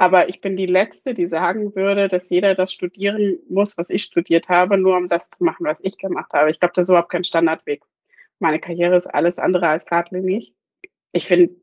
[0.00, 4.02] Aber ich bin die Letzte, die sagen würde, dass jeder das studieren muss, was ich
[4.02, 6.50] studiert habe, nur um das zu machen, was ich gemacht habe.
[6.50, 7.82] Ich glaube, das ist überhaupt kein Standardweg.
[8.38, 10.54] Meine Karriere ist alles andere als geradlinig.
[11.12, 11.54] Ich finde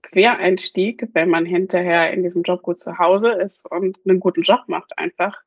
[0.00, 4.60] Quereinstieg, wenn man hinterher in diesem Job gut zu Hause ist und einen guten Job
[4.66, 5.42] macht, einfach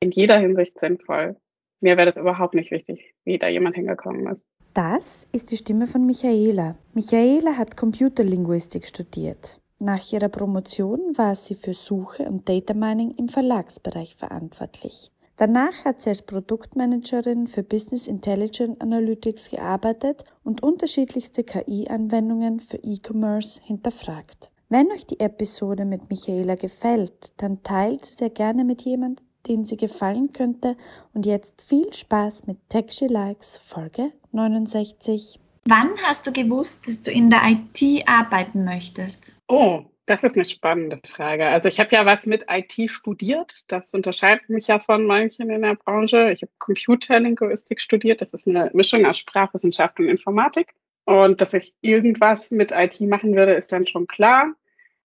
[0.00, 1.36] in jeder Hinsicht sinnvoll.
[1.80, 4.44] Mir wäre das überhaupt nicht wichtig, wie da jemand hingekommen ist.
[4.74, 6.74] Das ist die Stimme von Michaela.
[6.94, 9.60] Michaela hat Computerlinguistik studiert.
[9.78, 15.10] Nach ihrer Promotion war sie für Suche und Data Mining im Verlagsbereich verantwortlich.
[15.36, 23.60] Danach hat sie als Produktmanagerin für Business Intelligence Analytics gearbeitet und unterschiedlichste KI-Anwendungen für E-Commerce
[23.62, 24.50] hinterfragt.
[24.70, 29.66] Wenn euch die Episode mit Michaela gefällt, dann teilt sie sehr gerne mit jemand, den
[29.66, 30.76] sie gefallen könnte.
[31.12, 35.38] Und jetzt viel Spaß mit Texture Likes Folge 69.
[35.68, 39.34] Wann hast du gewusst, dass du in der IT arbeiten möchtest?
[39.48, 41.48] Oh, das ist eine spannende Frage.
[41.48, 43.64] Also ich habe ja was mit IT studiert.
[43.66, 46.30] Das unterscheidet mich ja von manchen in der Branche.
[46.30, 48.20] Ich habe Computerlinguistik studiert.
[48.20, 50.72] Das ist eine Mischung aus Sprachwissenschaft und Informatik.
[51.04, 54.54] Und dass ich irgendwas mit IT machen würde, ist dann schon klar.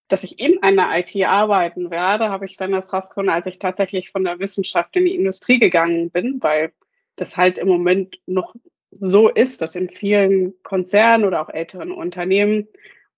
[0.09, 4.11] Dass ich in einer IT arbeiten werde, habe ich dann erst rausgefunden, als ich tatsächlich
[4.11, 6.71] von der Wissenschaft in die Industrie gegangen bin, weil
[7.15, 8.53] das halt im Moment noch
[8.91, 12.67] so ist, dass in vielen Konzernen oder auch älteren Unternehmen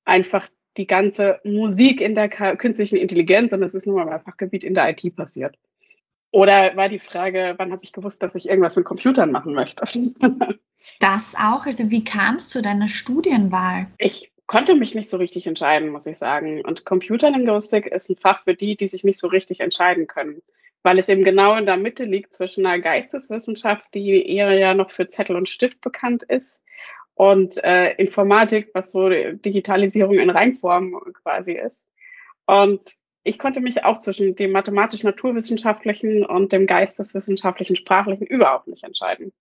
[0.05, 4.63] einfach die ganze Musik in der künstlichen Intelligenz und das ist nun mal mein Fachgebiet
[4.63, 5.57] in der IT passiert.
[6.31, 9.83] Oder war die Frage, wann habe ich gewusst, dass ich irgendwas mit Computern machen möchte?
[10.99, 11.67] das auch.
[11.67, 13.87] Also wie kam es zu deiner Studienwahl?
[13.99, 16.65] Ich konnte mich nicht so richtig entscheiden, muss ich sagen.
[16.65, 20.41] Und Computerlinguistik ist ein Fach für die, die sich nicht so richtig entscheiden können
[20.83, 24.91] weil es eben genau in der Mitte liegt zwischen einer Geisteswissenschaft, die eher ja noch
[24.91, 26.63] für Zettel und Stift bekannt ist,
[27.15, 31.89] und äh, Informatik, was so Digitalisierung in Reinform quasi ist.
[32.45, 39.31] Und ich konnte mich auch zwischen dem mathematisch-naturwissenschaftlichen und dem geisteswissenschaftlichen, sprachlichen überhaupt nicht entscheiden.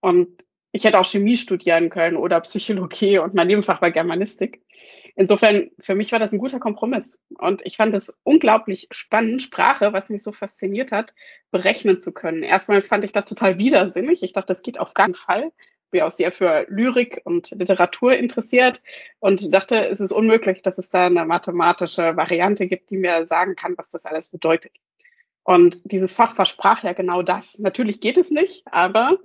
[0.00, 4.62] Und ich hätte auch Chemie studieren können oder Psychologie und mein Nebenfach war Germanistik.
[5.14, 7.20] Insofern, für mich war das ein guter Kompromiss.
[7.38, 11.14] Und ich fand es unglaublich spannend, Sprache, was mich so fasziniert hat,
[11.50, 12.42] berechnen zu können.
[12.42, 14.22] Erstmal fand ich das total widersinnig.
[14.22, 15.52] Ich dachte, das geht auf keinen Fall.
[15.90, 18.80] Bin auch sehr für Lyrik und Literatur interessiert
[19.20, 23.56] und dachte, es ist unmöglich, dass es da eine mathematische Variante gibt, die mir sagen
[23.56, 24.72] kann, was das alles bedeutet.
[25.44, 27.58] Und dieses Fach versprach ja genau das.
[27.58, 29.18] Natürlich geht es nicht, aber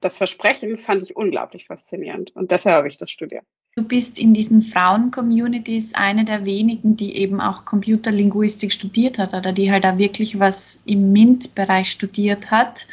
[0.00, 3.44] das Versprechen fand ich unglaublich faszinierend und deshalb habe ich das studiert.
[3.76, 9.52] Du bist in diesen Frauen-Communities eine der wenigen, die eben auch Computerlinguistik studiert hat oder
[9.52, 12.88] die halt da wirklich was im MINT-Bereich studiert hat.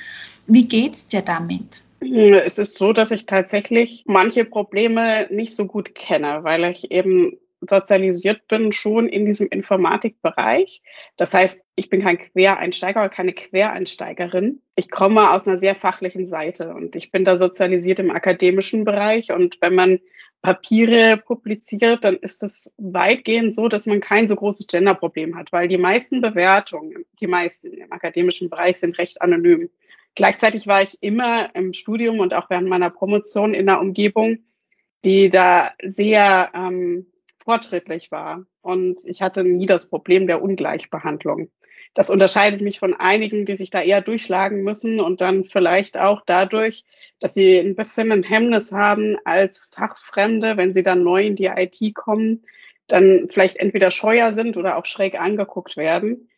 [0.45, 1.83] Wie geht's dir damit?
[1.99, 7.38] Es ist so, dass ich tatsächlich manche Probleme nicht so gut kenne, weil ich eben
[7.62, 10.81] sozialisiert bin, schon in diesem Informatikbereich.
[11.16, 14.62] Das heißt, ich bin kein Quereinsteiger oder keine Quereinsteigerin.
[14.75, 19.31] Ich komme aus einer sehr fachlichen Seite und ich bin da sozialisiert im akademischen Bereich.
[19.31, 20.00] Und wenn man
[20.41, 25.68] Papiere publiziert, dann ist es weitgehend so, dass man kein so großes Genderproblem hat, weil
[25.68, 29.69] die meisten Bewertungen, die meisten im akademischen Bereich sind recht anonym.
[30.16, 34.39] Gleichzeitig war ich immer im Studium und auch während meiner Promotion in einer Umgebung,
[35.03, 37.07] die da sehr ähm,
[37.47, 38.45] fortschrittlich war.
[38.61, 41.49] Und ich hatte nie das Problem der Ungleichbehandlung.
[41.93, 46.21] Das unterscheidet mich von einigen, die sich da eher durchschlagen müssen und dann vielleicht auch
[46.25, 46.83] dadurch,
[47.21, 51.45] dass sie ein bisschen ein Hemmnis haben als Fachfremde, wenn sie dann neu in die
[51.45, 52.43] IT kommen,
[52.87, 56.29] dann vielleicht entweder scheuer sind oder auch schräg angeguckt werden.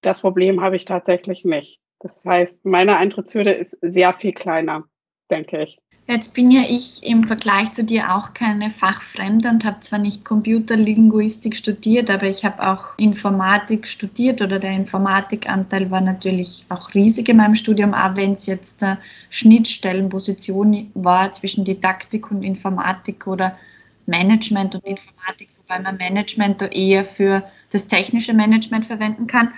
[0.00, 1.78] Das Problem habe ich tatsächlich nicht.
[1.98, 4.88] Das heißt, meine Eintrittshürde ist sehr viel kleiner,
[5.30, 5.78] denke ich.
[6.06, 10.22] Jetzt bin ja ich im Vergleich zu dir auch keine Fachfremde und habe zwar nicht
[10.22, 17.30] Computerlinguistik studiert, aber ich habe auch Informatik studiert oder der Informatikanteil war natürlich auch riesig
[17.30, 18.98] in meinem Studium, auch wenn es jetzt eine
[19.30, 23.56] Schnittstellenposition war zwischen Didaktik und Informatik oder
[24.04, 29.54] Management und Informatik, wobei man Management da eher für das technische Management verwenden kann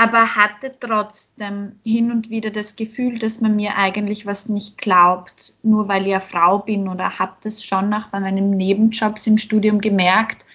[0.00, 5.52] aber hatte trotzdem hin und wieder das Gefühl, dass man mir eigentlich was nicht glaubt,
[5.62, 9.36] nur weil ich eine Frau bin oder habe das schon auch bei meinen Nebenjobs im
[9.36, 10.46] Studium gemerkt,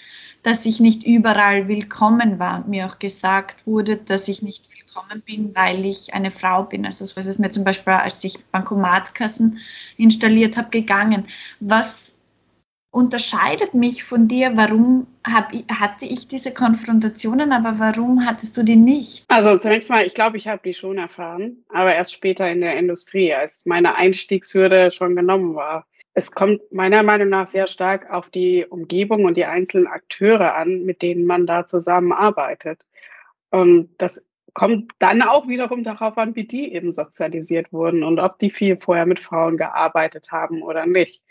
[0.42, 5.22] dass ich nicht überall willkommen war und mir auch gesagt wurde, dass ich nicht willkommen
[5.22, 6.84] bin, weil ich eine Frau bin.
[6.84, 9.60] Also so ist es mir zum Beispiel, als ich Bankomatkassen
[9.96, 11.28] installiert habe, gegangen.
[11.60, 12.15] Was
[12.96, 14.56] unterscheidet mich von dir?
[14.56, 19.26] Warum hab, hatte ich diese Konfrontationen, aber warum hattest du die nicht?
[19.28, 22.78] Also zunächst mal, ich glaube, ich habe die schon erfahren, aber erst später in der
[22.78, 25.86] Industrie, als meine Einstiegshürde schon genommen war.
[26.14, 30.84] Es kommt meiner Meinung nach sehr stark auf die Umgebung und die einzelnen Akteure an,
[30.84, 32.86] mit denen man da zusammenarbeitet.
[33.50, 38.40] Und das kommt dann auch wiederum darauf an, wie die eben sozialisiert wurden und ob
[38.40, 41.22] die viel vorher mit Frauen gearbeitet haben oder nicht.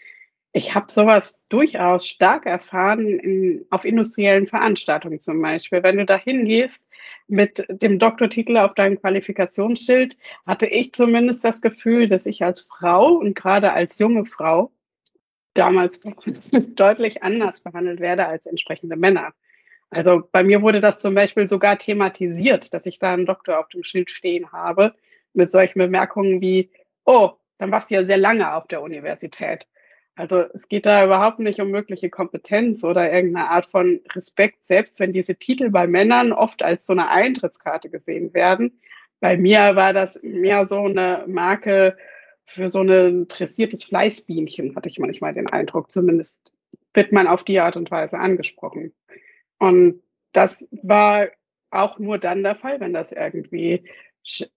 [0.57, 5.83] Ich habe sowas durchaus stark erfahren in, auf industriellen Veranstaltungen zum Beispiel.
[5.83, 6.87] Wenn du da hingehst
[7.27, 10.17] mit dem Doktortitel auf deinem Qualifikationsschild,
[10.47, 14.71] hatte ich zumindest das Gefühl, dass ich als Frau und gerade als junge Frau
[15.55, 16.03] damals
[16.77, 19.35] deutlich anders behandelt werde als entsprechende Männer.
[19.91, 23.71] Also bei mir wurde das zum Beispiel sogar thematisiert, dass ich da einen Doktor auf
[23.71, 24.95] dem Schild stehen habe
[25.33, 26.71] mit solchen Bemerkungen wie,
[27.05, 29.67] oh, dann warst du ja sehr lange auf der Universität.
[30.17, 35.01] Also es geht da überhaupt nicht um mögliche Kompetenz oder irgendeine Art von Respekt, selbst
[35.01, 38.81] wenn diese Titel bei Männern oft als so eine Eintrittskarte gesehen werden.
[39.21, 41.97] Bei mir war das mehr so eine Marke
[42.45, 45.91] für so ein dressiertes Fleißbienchen, hatte ich manchmal den Eindruck.
[45.91, 46.53] Zumindest
[46.93, 48.93] wird man auf die Art und Weise angesprochen.
[49.59, 50.03] Und
[50.33, 51.29] das war
[51.71, 53.85] auch nur dann der Fall, wenn das irgendwie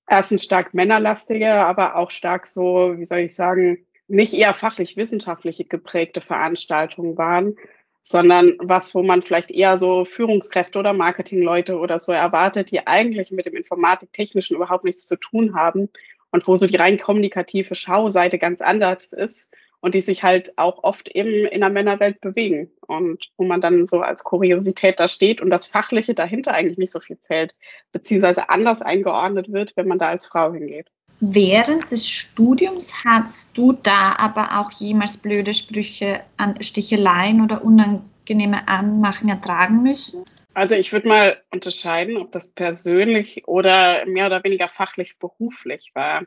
[0.08, 5.68] erstens stark männerlastige, aber auch stark so, wie soll ich sagen, nicht eher fachlich wissenschaftlich
[5.70, 7.56] geprägte Veranstaltungen waren,
[8.02, 13.32] sondern was, wo man vielleicht eher so Führungskräfte oder Marketingleute oder so erwartet, die eigentlich
[13.32, 15.90] mit dem Informatiktechnischen überhaupt nichts zu tun haben
[16.32, 20.84] und wo so die rein kommunikative Schauseite ganz anders ist und die sich halt auch
[20.84, 25.42] oft eben in der Männerwelt bewegen und wo man dann so als Kuriosität da steht
[25.42, 27.56] und das Fachliche dahinter eigentlich nicht so viel zählt,
[27.92, 30.90] beziehungsweise anders eingeordnet wird, wenn man da als Frau hingeht.
[31.20, 38.68] Während des Studiums hast du da aber auch jemals blöde Sprüche an Sticheleien oder unangenehme
[38.68, 40.24] Anmachen ertragen müssen?
[40.54, 46.24] Also ich würde mal unterscheiden, ob das persönlich oder mehr oder weniger fachlich beruflich war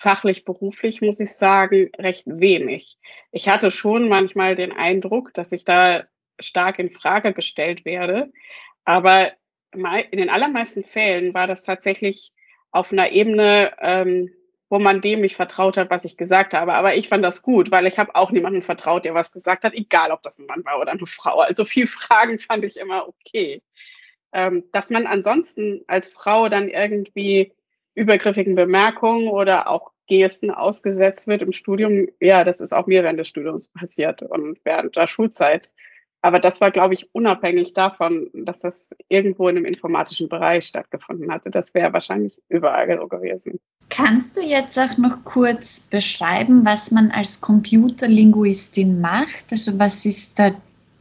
[0.00, 2.96] fachlich, beruflich, muss ich sagen, recht wenig.
[3.32, 6.04] Ich hatte schon manchmal den Eindruck, dass ich da
[6.40, 8.32] stark in Frage gestellt werde.
[8.84, 9.32] Aber
[9.72, 12.32] in den allermeisten Fällen war das tatsächlich
[12.70, 14.30] auf einer Ebene, ähm,
[14.68, 16.74] wo man dem nicht vertraut hat, was ich gesagt habe.
[16.74, 19.74] Aber ich fand das gut, weil ich habe auch niemandem vertraut, der was gesagt hat,
[19.74, 21.40] egal ob das ein Mann war oder eine Frau.
[21.40, 23.62] Also viel Fragen fand ich immer okay.
[24.32, 27.52] Ähm, dass man ansonsten als Frau dann irgendwie
[27.94, 33.18] übergriffigen Bemerkungen oder auch Gesten ausgesetzt wird im Studium, ja, das ist auch mir während
[33.18, 35.70] des Studiums passiert und während der Schulzeit.
[36.22, 41.32] Aber das war, glaube ich, unabhängig davon, dass das irgendwo in dem informatischen Bereich stattgefunden
[41.32, 41.50] hatte.
[41.50, 43.58] Das wäre wahrscheinlich überall so gewesen.
[43.88, 49.46] Kannst du jetzt auch noch kurz beschreiben, was man als Computerlinguistin macht?
[49.50, 50.52] Also was ist da,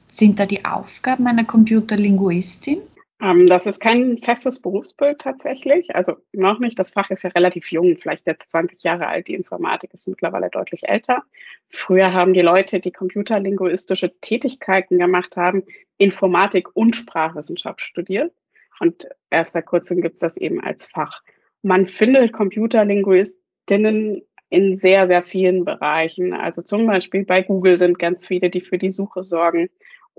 [0.08, 2.80] sind da die Aufgaben einer Computerlinguistin?
[3.22, 5.96] Ähm, das ist kein festes Berufsbild tatsächlich.
[5.96, 6.80] Also noch nicht.
[6.80, 9.28] Das Fach ist ja relativ jung, vielleicht jetzt 20 Jahre alt.
[9.28, 11.24] Die Informatik ist mittlerweile deutlich älter.
[11.70, 15.64] Früher haben die Leute, die computerlinguistische Tätigkeiten gemacht haben,
[15.98, 18.34] Informatik und Sprachwissenschaft studiert.
[18.80, 21.22] Und erst seit kurzem gibt es das eben als Fach.
[21.62, 26.34] Man findet Computerlinguistinnen in sehr, sehr vielen Bereichen.
[26.34, 29.70] Also zum Beispiel bei Google sind ganz viele, die für die Suche sorgen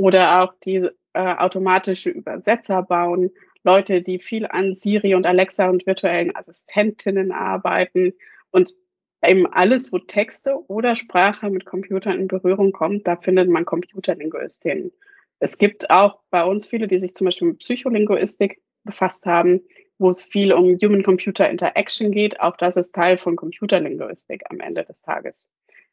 [0.01, 3.31] oder auch die äh, automatische Übersetzer bauen,
[3.65, 8.15] Leute, die viel an Siri und Alexa und virtuellen Assistentinnen arbeiten
[8.51, 8.75] und
[9.23, 14.91] eben alles, wo Texte oder Sprache mit Computern in Berührung kommt, da findet man Computerlinguistinnen.
[15.39, 19.61] Es gibt auch bei uns viele, die sich zum Beispiel mit Psycholinguistik befasst haben,
[19.99, 22.41] wo es viel um Human-Computer Interaction geht.
[22.41, 25.51] Auch das ist Teil von Computerlinguistik am Ende des Tages.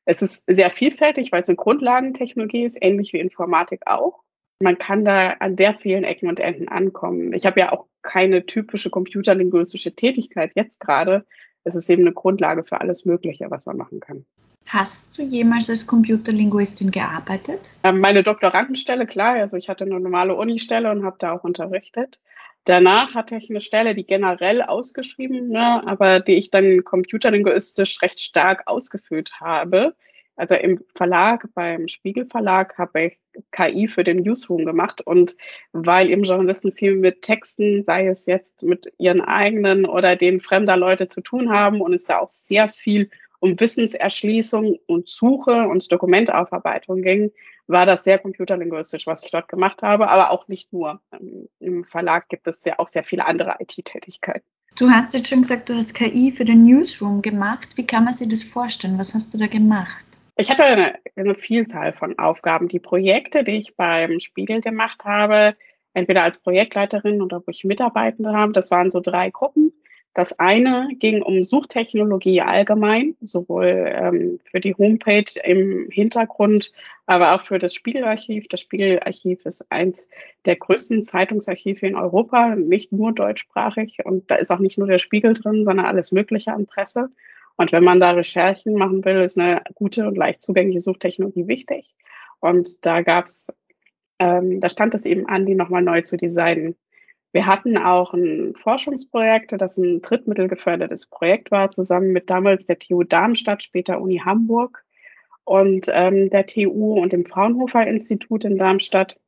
[0.08, 4.24] Es ist sehr vielfältig, weil es eine Grundlagentechnologie ist, ähnlich wie Informatik auch.
[4.62, 7.34] Man kann da an sehr vielen Ecken und Enden ankommen.
[7.34, 11.26] Ich habe ja auch keine typische computerlinguistische Tätigkeit jetzt gerade.
[11.66, 14.26] Es ist eben eine Grundlage für alles Mögliche, was man machen kann.
[14.66, 17.74] Hast du jemals als Computerlinguistin gearbeitet?
[17.84, 19.36] Ähm, meine Doktorandenstelle, klar.
[19.36, 22.22] Also ich hatte eine normale Unistelle und habe da auch unterrichtet.
[22.68, 28.20] Danach hatte ich eine Stelle, die generell ausgeschrieben, ne, aber die ich dann computerlinguistisch recht
[28.20, 29.96] stark ausgefüllt habe.
[30.36, 33.18] Also im Verlag, beim Spiegel Verlag, habe ich
[33.54, 35.00] KI für den Newsroom gemacht.
[35.00, 35.38] Und
[35.72, 40.76] weil eben Journalisten viel mit Texten, sei es jetzt mit ihren eigenen oder den fremder
[40.76, 43.10] Leute zu tun haben und es da auch sehr viel
[43.40, 47.32] um Wissenserschließung und Suche und Dokumentaufarbeitung ging,
[47.68, 51.02] war das sehr computerlinguistisch, was ich dort gemacht habe, aber auch nicht nur.
[51.12, 54.46] Ähm, Im Verlag gibt es ja auch sehr viele andere IT-Tätigkeiten.
[54.78, 57.78] Du hast jetzt schon gesagt, du hast KI für den Newsroom gemacht.
[57.78, 59.00] Wie kann man sich das vorstellen?
[59.00, 60.06] Was hast du da gemacht?
[60.36, 62.68] Ich hatte eine, eine Vielzahl von Aufgaben.
[62.68, 65.56] Die Projekte, die ich beim Spiegel gemacht habe,
[65.96, 69.74] entweder als Projektleiterin oder wo ich Mitarbeitende habe, das waren so drei Gruppen.
[70.18, 76.72] Das eine ging um Suchtechnologie allgemein, sowohl ähm, für die Homepage im Hintergrund,
[77.06, 78.48] aber auch für das Spiegelarchiv.
[78.48, 80.10] Das Spiegelarchiv ist eins
[80.46, 84.00] der größten Zeitungsarchive in Europa, nicht nur deutschsprachig.
[84.06, 87.12] Und da ist auch nicht nur der Spiegel drin, sondern alles Mögliche an Presse.
[87.56, 91.94] Und wenn man da Recherchen machen will, ist eine gute und leicht zugängliche Suchtechnologie wichtig.
[92.40, 93.54] Und da gab's,
[94.18, 96.76] ähm, da stand es eben an, die nochmal neu zu designen.
[97.38, 103.04] Wir hatten auch ein Forschungsprojekt, das ein drittmittelgefördertes Projekt war, zusammen mit damals der TU
[103.04, 104.84] Darmstadt, später Uni Hamburg
[105.44, 109.20] und ähm, der TU und dem Fraunhofer Institut in Darmstadt.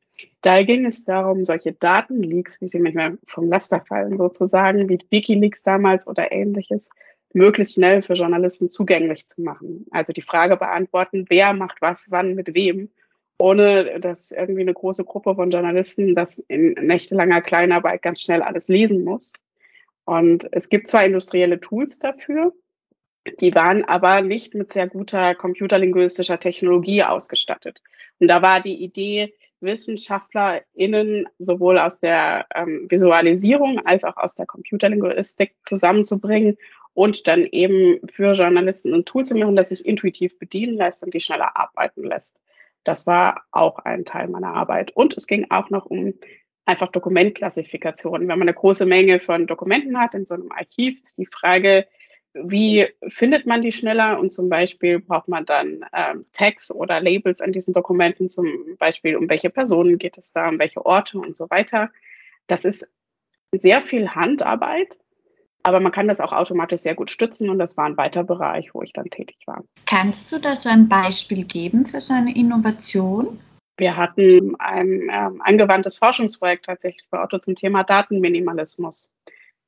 [0.41, 5.61] Da ging es darum, solche Datenleaks, wie sie manchmal vom Laster fallen sozusagen, wie Wikileaks
[5.61, 6.89] damals oder ähnliches,
[7.33, 9.85] möglichst schnell für Journalisten zugänglich zu machen.
[9.91, 12.89] Also die Frage beantworten, wer macht was, wann, mit wem
[13.39, 18.67] ohne dass irgendwie eine große Gruppe von Journalisten das in nächtelanger Kleinarbeit ganz schnell alles
[18.67, 19.34] lesen muss.
[20.05, 22.53] Und es gibt zwar industrielle Tools dafür,
[23.39, 27.81] die waren aber nicht mit sehr guter computerlinguistischer Technologie ausgestattet.
[28.19, 34.46] Und da war die Idee, WissenschaftlerInnen sowohl aus der ähm, Visualisierung als auch aus der
[34.46, 36.58] Computerlinguistik zusammenzubringen
[36.93, 41.13] und dann eben für Journalisten ein Tool zu machen, das sich intuitiv bedienen lässt und
[41.13, 42.39] die schneller arbeiten lässt.
[42.83, 44.91] Das war auch ein Teil meiner Arbeit.
[44.95, 46.13] Und es ging auch noch um
[46.65, 48.21] einfach Dokumentklassifikation.
[48.21, 51.88] Wenn man eine große Menge von Dokumenten hat in so einem Archiv, ist die Frage,
[52.33, 54.19] wie findet man die schneller?
[54.19, 59.15] Und zum Beispiel braucht man dann ähm, Tags oder Labels an diesen Dokumenten, zum Beispiel
[59.15, 61.89] um welche Personen geht es da, um welche Orte und so weiter.
[62.48, 62.88] Das ist
[63.51, 65.00] sehr viel Handarbeit
[65.63, 68.73] aber man kann das auch automatisch sehr gut stützen und das war ein weiter Bereich,
[68.73, 69.63] wo ich dann tätig war.
[69.85, 73.39] Kannst du da so ein Beispiel geben für so eine Innovation?
[73.77, 79.11] Wir hatten ein ähm, angewandtes Forschungsprojekt tatsächlich bei Otto zum Thema Datenminimalismus.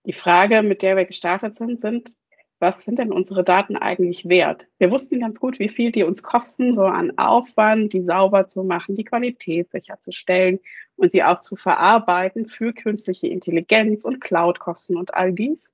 [0.05, 2.15] Die Frage, mit der wir gestartet sind, sind,
[2.59, 4.67] was sind denn unsere Daten eigentlich wert?
[4.77, 8.63] Wir wussten ganz gut, wie viel die uns kosten, so an Aufwand, die sauber zu
[8.63, 10.59] machen, die Qualität sicherzustellen
[10.95, 15.73] und sie auch zu verarbeiten für künstliche Intelligenz und Cloud-Kosten und all dies.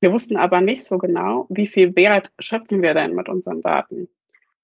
[0.00, 4.08] Wir wussten aber nicht so genau, wie viel Wert schöpfen wir denn mit unseren Daten.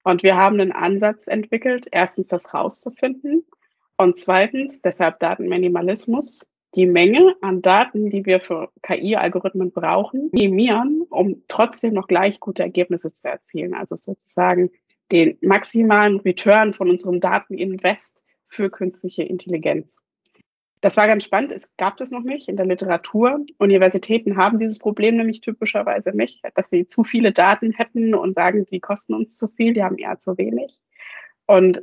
[0.03, 3.45] Und wir haben einen Ansatz entwickelt, erstens das rauszufinden
[3.97, 11.43] und zweitens, deshalb Datenminimalismus, die Menge an Daten, die wir für KI-Algorithmen brauchen, minimieren, um
[11.49, 13.75] trotzdem noch gleich gute Ergebnisse zu erzielen.
[13.75, 14.71] Also sozusagen
[15.11, 20.03] den maximalen Return von unserem Dateninvest für künstliche Intelligenz.
[20.81, 21.53] Das war ganz spannend.
[21.53, 23.45] Es gab das noch nicht in der Literatur.
[23.59, 28.67] Universitäten haben dieses Problem nämlich typischerweise nicht, dass sie zu viele Daten hätten und sagen,
[28.67, 30.79] die kosten uns zu viel, die haben eher zu wenig.
[31.47, 31.83] Und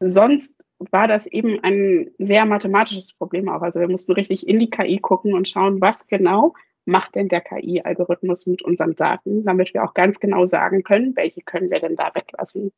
[0.00, 3.62] sonst war das eben ein sehr mathematisches Problem auch.
[3.62, 6.54] Also wir mussten richtig in die KI gucken und schauen, was genau
[6.84, 11.42] macht denn der KI-Algorithmus mit unseren Daten, damit wir auch ganz genau sagen können, welche
[11.42, 12.72] können wir denn da weglassen.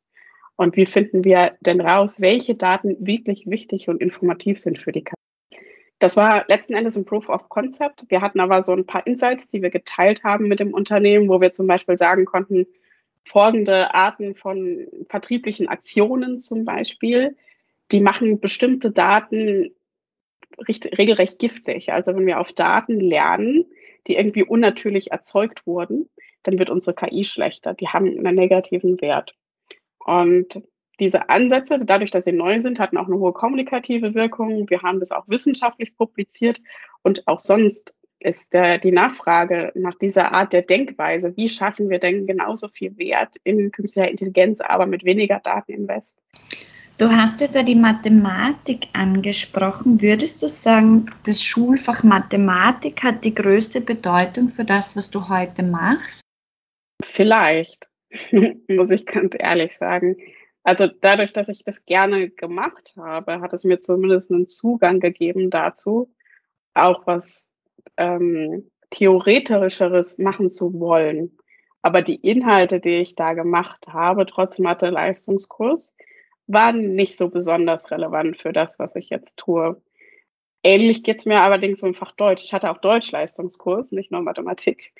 [0.57, 5.03] Und wie finden wir denn raus, welche Daten wirklich wichtig und informativ sind für die
[5.03, 5.13] KI?
[6.01, 8.05] Das war letzten Endes ein Proof of Concept.
[8.09, 11.39] Wir hatten aber so ein paar Insights, die wir geteilt haben mit dem Unternehmen, wo
[11.39, 12.65] wir zum Beispiel sagen konnten,
[13.23, 17.37] folgende Arten von vertrieblichen Aktionen zum Beispiel,
[17.91, 19.75] die machen bestimmte Daten
[20.67, 21.93] regelrecht giftig.
[21.93, 23.65] Also wenn wir auf Daten lernen,
[24.07, 26.09] die irgendwie unnatürlich erzeugt wurden,
[26.41, 27.75] dann wird unsere KI schlechter.
[27.75, 29.35] Die haben einen negativen Wert.
[29.99, 30.63] Und
[31.01, 34.69] diese Ansätze, dadurch, dass sie neu sind, hatten auch eine hohe kommunikative Wirkung.
[34.69, 36.61] Wir haben das auch wissenschaftlich publiziert
[37.01, 41.97] und auch sonst ist der, die Nachfrage nach dieser Art der Denkweise, wie schaffen wir
[41.97, 46.19] denn genauso viel Wert in künstlicher Intelligenz, aber mit weniger Dateninvest?
[46.99, 50.03] Du hast jetzt ja die Mathematik angesprochen.
[50.03, 55.63] Würdest du sagen, das Schulfach Mathematik hat die größte Bedeutung für das, was du heute
[55.63, 56.21] machst?
[57.01, 57.89] Vielleicht,
[58.67, 60.15] muss ich ganz ehrlich sagen.
[60.63, 65.49] Also dadurch, dass ich das gerne gemacht habe, hat es mir zumindest einen Zugang gegeben
[65.49, 66.13] dazu,
[66.73, 67.53] auch was
[67.97, 71.37] ähm, theoretischeres machen zu wollen.
[71.81, 75.95] Aber die Inhalte, die ich da gemacht habe, trotz Mathe-Leistungskurs,
[76.45, 79.81] waren nicht so besonders relevant für das, was ich jetzt tue.
[80.63, 82.43] Ähnlich geht's mir allerdings dem Fach Deutsch.
[82.43, 84.93] Ich hatte auch Deutschleistungskurs, nicht nur Mathematik.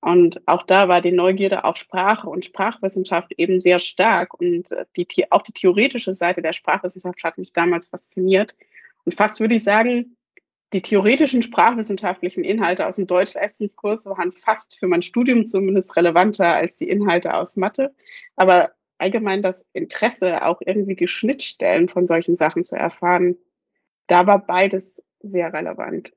[0.00, 4.34] Und auch da war die Neugierde auf Sprache und Sprachwissenschaft eben sehr stark.
[4.34, 8.56] Und äh, die, auch die theoretische Seite der Sprachwissenschaft hat mich damals fasziniert.
[9.04, 10.16] Und fast würde ich sagen,
[10.72, 16.76] die theoretischen sprachwissenschaftlichen Inhalte aus dem Deutschleistungskurs waren fast für mein Studium zumindest relevanter als
[16.76, 17.94] die Inhalte aus Mathe.
[18.36, 23.36] Aber allgemein das Interesse, auch irgendwie die Schnittstellen von solchen Sachen zu erfahren,
[24.06, 26.12] da war beides sehr relevant.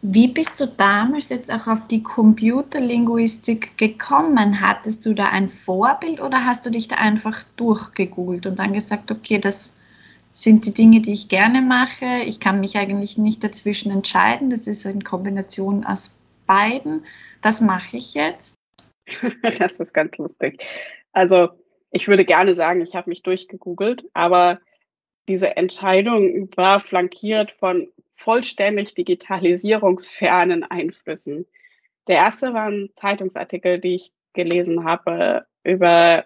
[0.00, 4.60] Wie bist du damals jetzt auch auf die Computerlinguistik gekommen?
[4.60, 9.10] Hattest du da ein Vorbild oder hast du dich da einfach durchgegoogelt und dann gesagt,
[9.10, 9.76] okay, das
[10.32, 12.22] sind die Dinge, die ich gerne mache.
[12.26, 14.50] Ich kann mich eigentlich nicht dazwischen entscheiden.
[14.50, 17.04] Das ist eine Kombination aus beiden.
[17.42, 18.54] Das mache ich jetzt.
[19.58, 20.62] das ist ganz lustig.
[21.12, 21.48] Also
[21.90, 24.60] ich würde gerne sagen, ich habe mich durchgegoogelt, aber
[25.28, 27.88] diese Entscheidung war flankiert von
[28.18, 31.46] vollständig digitalisierungsfernen Einflüssen.
[32.08, 36.24] Der erste war ein Zeitungsartikel, die ich gelesen habe über,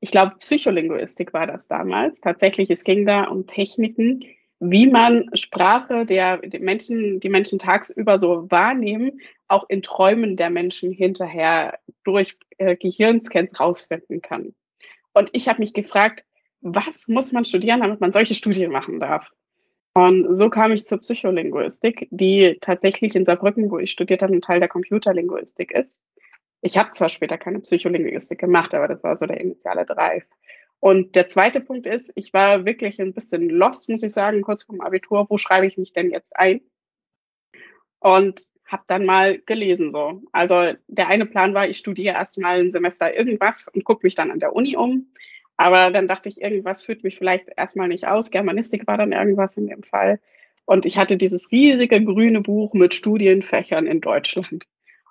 [0.00, 2.20] ich glaube, Psycholinguistik war das damals.
[2.20, 4.24] Tatsächlich, es ging da um Techniken,
[4.60, 10.48] wie man Sprache der die Menschen, die Menschen tagsüber so wahrnehmen, auch in Träumen der
[10.48, 14.54] Menschen hinterher durch äh, Gehirnscans rausfinden kann.
[15.12, 16.24] Und ich habe mich gefragt,
[16.62, 19.30] was muss man studieren, damit man solche Studien machen darf?
[19.96, 24.40] Und so kam ich zur Psycholinguistik, die tatsächlich in Saarbrücken, wo ich studiert habe, ein
[24.40, 26.02] Teil der Computerlinguistik ist.
[26.62, 30.26] Ich habe zwar später keine Psycholinguistik gemacht, aber das war so der initiale Drive.
[30.80, 34.64] Und der zweite Punkt ist, ich war wirklich ein bisschen lost, muss ich sagen, kurz
[34.64, 35.26] vorm Abitur.
[35.30, 36.60] Wo schreibe ich mich denn jetzt ein?
[38.00, 40.22] Und habe dann mal gelesen so.
[40.32, 44.30] Also der eine Plan war, ich studiere erstmal ein Semester irgendwas und gucke mich dann
[44.30, 45.12] an der Uni um.
[45.56, 48.30] Aber dann dachte ich, irgendwas führt mich vielleicht erstmal nicht aus.
[48.30, 50.20] Germanistik war dann irgendwas in dem Fall.
[50.64, 54.64] Und ich hatte dieses riesige grüne Buch mit Studienfächern in Deutschland.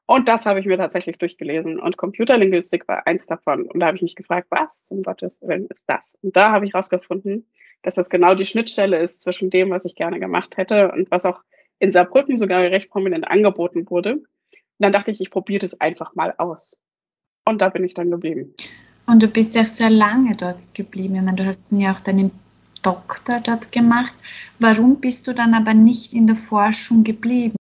[0.06, 1.80] Und das habe ich mir tatsächlich durchgelesen.
[1.80, 3.64] Und Computerlinguistik war eins davon.
[3.64, 6.18] Und da habe ich mich gefragt, was zum Gottes Willen ist das?
[6.22, 7.48] Und da habe ich herausgefunden,
[7.84, 11.26] dass das genau die Schnittstelle ist zwischen dem, was ich gerne gemacht hätte und was
[11.26, 11.44] auch
[11.80, 14.16] in Saarbrücken sogar recht prominent angeboten wurde.
[14.16, 14.26] Und
[14.80, 16.80] dann dachte ich, ich probiere das einfach mal aus.
[17.46, 18.56] Und da bin ich dann geblieben.
[19.06, 21.16] Und du bist ja sehr lange dort geblieben.
[21.16, 22.32] Ich meine, du hast ja auch deinen
[22.82, 24.14] Doktor dort gemacht.
[24.60, 27.56] Warum bist du dann aber nicht in der Forschung geblieben?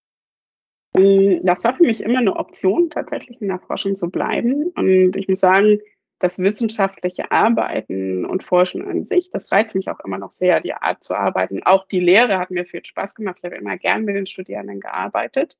[0.95, 4.71] Mm, das war für mich immer eine Option, tatsächlich in der Forschung zu bleiben.
[4.75, 5.79] Und ich muss sagen,
[6.19, 10.73] das wissenschaftliche Arbeiten und Forschen an sich, das reizt mich auch immer noch sehr, die
[10.73, 11.63] Art zu arbeiten.
[11.63, 13.39] Auch die Lehre hat mir viel Spaß gemacht.
[13.39, 15.57] Ich habe immer gern mit den Studierenden gearbeitet.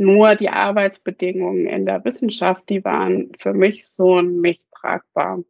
[0.00, 5.44] Nur die Arbeitsbedingungen in der Wissenschaft, die waren für mich so nicht tragbar.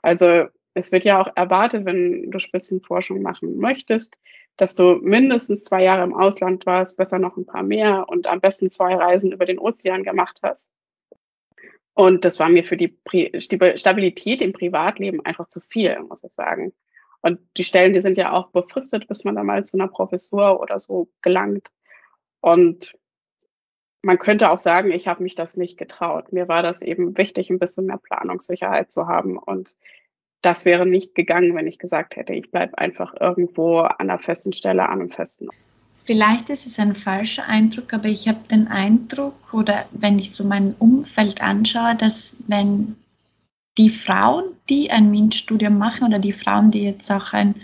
[0.00, 4.18] Also es wird ja auch erwartet, wenn du Spitzenforschung machen möchtest,
[4.56, 8.40] dass du mindestens zwei Jahre im Ausland warst, besser noch ein paar mehr und am
[8.40, 10.72] besten zwei Reisen über den Ozean gemacht hast.
[11.92, 12.96] Und das war mir für die
[13.38, 16.72] Stabilität im Privatleben einfach zu viel, muss ich sagen.
[17.20, 20.58] Und die Stellen, die sind ja auch befristet, bis man da mal zu einer Professur
[20.58, 21.68] oder so gelangt.
[22.40, 22.94] Und
[24.02, 26.32] man könnte auch sagen, ich habe mich das nicht getraut.
[26.32, 29.36] Mir war das eben wichtig, ein bisschen mehr Planungssicherheit zu haben.
[29.36, 29.76] Und
[30.42, 34.52] das wäre nicht gegangen, wenn ich gesagt hätte, ich bleibe einfach irgendwo an einer festen
[34.52, 35.48] Stelle, an einem festen.
[36.04, 40.44] Vielleicht ist es ein falscher Eindruck, aber ich habe den Eindruck, oder wenn ich so
[40.44, 42.96] mein Umfeld anschaue, dass wenn
[43.76, 47.54] die Frauen, die ein MINT-Studium machen oder die Frauen, die jetzt auch ein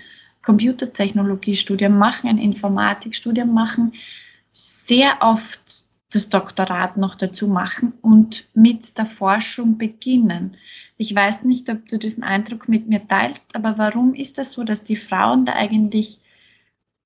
[0.45, 3.95] Computertechnologiestudium machen, ein Informatikstudium machen,
[4.53, 5.86] sehr oft
[6.17, 10.57] das Doktorat noch dazu machen und mit der Forschung beginnen.
[10.97, 14.65] Ich weiß nicht, ob du diesen Eindruck mit mir teilst, aber warum ist das so,
[14.65, 16.19] dass die Frauen da eigentlich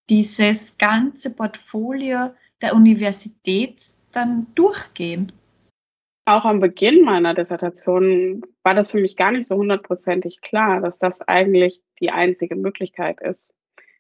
[0.08, 2.30] dieses ganze Portfolio
[2.62, 5.32] der Universität dann durchgehen?
[6.24, 11.00] Auch am Beginn meiner Dissertation war das für mich gar nicht so hundertprozentig klar, dass
[11.00, 13.56] das eigentlich die einzige Möglichkeit ist.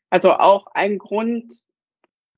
[0.08, 1.64] Also auch ein Grund,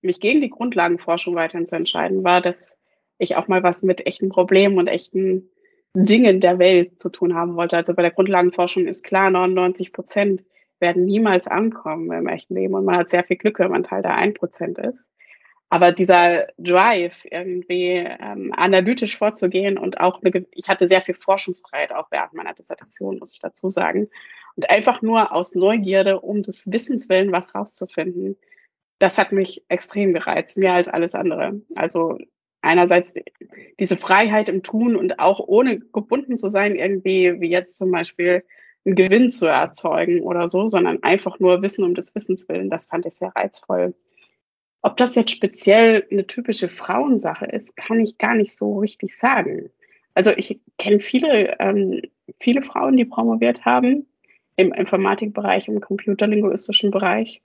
[0.02, 2.78] mich gegen die Grundlagenforschung weiterhin zu entscheiden, war, dass
[3.18, 5.48] ich auch mal was mit echten Problemen und echten
[5.94, 7.76] Dingen der Welt zu tun haben wollte.
[7.76, 10.44] Also bei der Grundlagenforschung ist klar, 99 Prozent
[10.80, 14.02] werden niemals ankommen im echten Leben und man hat sehr viel Glück, wenn man Teil
[14.02, 15.08] der 1 Prozent ist.
[15.68, 21.92] Aber dieser Drive, irgendwie ähm, analytisch vorzugehen und auch, eine, ich hatte sehr viel Forschungsfreiheit
[21.92, 24.10] auch während meiner Dissertation, muss ich dazu sagen.
[24.54, 28.36] Und einfach nur aus Neugierde, um des Wissens willen was rauszufinden,
[29.02, 31.60] das hat mich extrem gereizt, mehr als alles andere.
[31.74, 32.18] Also
[32.60, 33.12] einerseits
[33.80, 38.44] diese Freiheit im Tun und auch ohne gebunden zu sein, irgendwie wie jetzt zum Beispiel
[38.84, 42.70] einen Gewinn zu erzeugen oder so, sondern einfach nur Wissen um des Wissens willen.
[42.70, 43.96] Das fand ich sehr reizvoll.
[44.82, 49.70] Ob das jetzt speziell eine typische Frauensache ist, kann ich gar nicht so richtig sagen.
[50.14, 52.02] Also ich kenne viele, ähm,
[52.38, 54.06] viele Frauen, die promoviert haben
[54.54, 57.42] im Informatikbereich, im computerlinguistischen Bereich.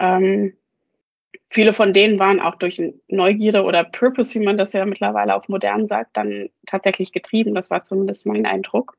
[0.00, 0.54] Ähm,
[1.48, 5.48] viele von denen waren auch durch Neugierde oder Purpose, wie man das ja mittlerweile auf
[5.48, 7.54] modern sagt, dann tatsächlich getrieben.
[7.54, 8.96] Das war zumindest mein Eindruck.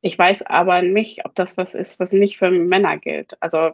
[0.00, 3.36] Ich weiß aber nicht, ob das was ist, was nicht für Männer gilt.
[3.40, 3.70] Also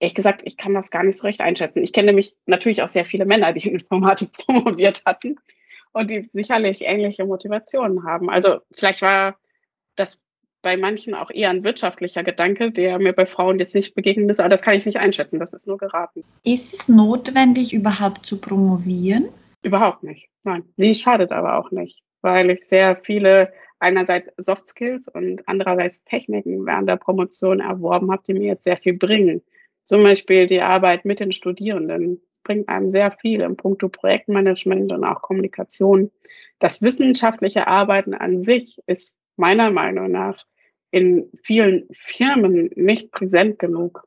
[0.00, 1.82] ehrlich gesagt, ich kann das gar nicht so recht einschätzen.
[1.82, 5.36] Ich kenne nämlich natürlich auch sehr viele Männer, die in Informatik promoviert hatten
[5.92, 8.30] und die sicherlich ähnliche Motivationen haben.
[8.30, 9.38] Also vielleicht war
[9.96, 10.24] das
[10.62, 14.40] bei manchen auch eher ein wirtschaftlicher Gedanke, der mir bei Frauen jetzt nicht begegnet ist,
[14.40, 16.24] aber das kann ich nicht einschätzen, das ist nur geraten.
[16.42, 19.28] Ist es notwendig, überhaupt zu promovieren?
[19.62, 20.28] Überhaupt nicht.
[20.44, 20.64] Nein.
[20.76, 26.66] Sie schadet aber auch nicht, weil ich sehr viele einerseits Soft Skills und andererseits Techniken
[26.66, 29.42] während der Promotion erworben habe, die mir jetzt sehr viel bringen.
[29.84, 35.04] Zum Beispiel die Arbeit mit den Studierenden bringt einem sehr viel im Punkto Projektmanagement und
[35.04, 36.10] auch Kommunikation.
[36.58, 40.44] Das wissenschaftliche Arbeiten an sich ist meiner Meinung nach
[40.90, 44.04] in vielen Firmen nicht präsent genug.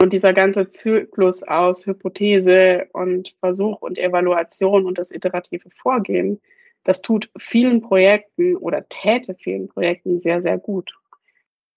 [0.00, 6.40] Und dieser ganze Zyklus aus Hypothese und Versuch und Evaluation und das iterative Vorgehen,
[6.84, 10.94] das tut vielen Projekten oder täte vielen Projekten sehr, sehr gut.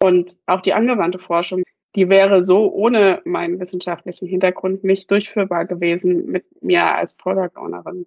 [0.02, 1.64] Und auch die angewandte Forschung,
[1.96, 8.06] die wäre so ohne meinen wissenschaftlichen Hintergrund nicht durchführbar gewesen mit mir als Product Ownerin.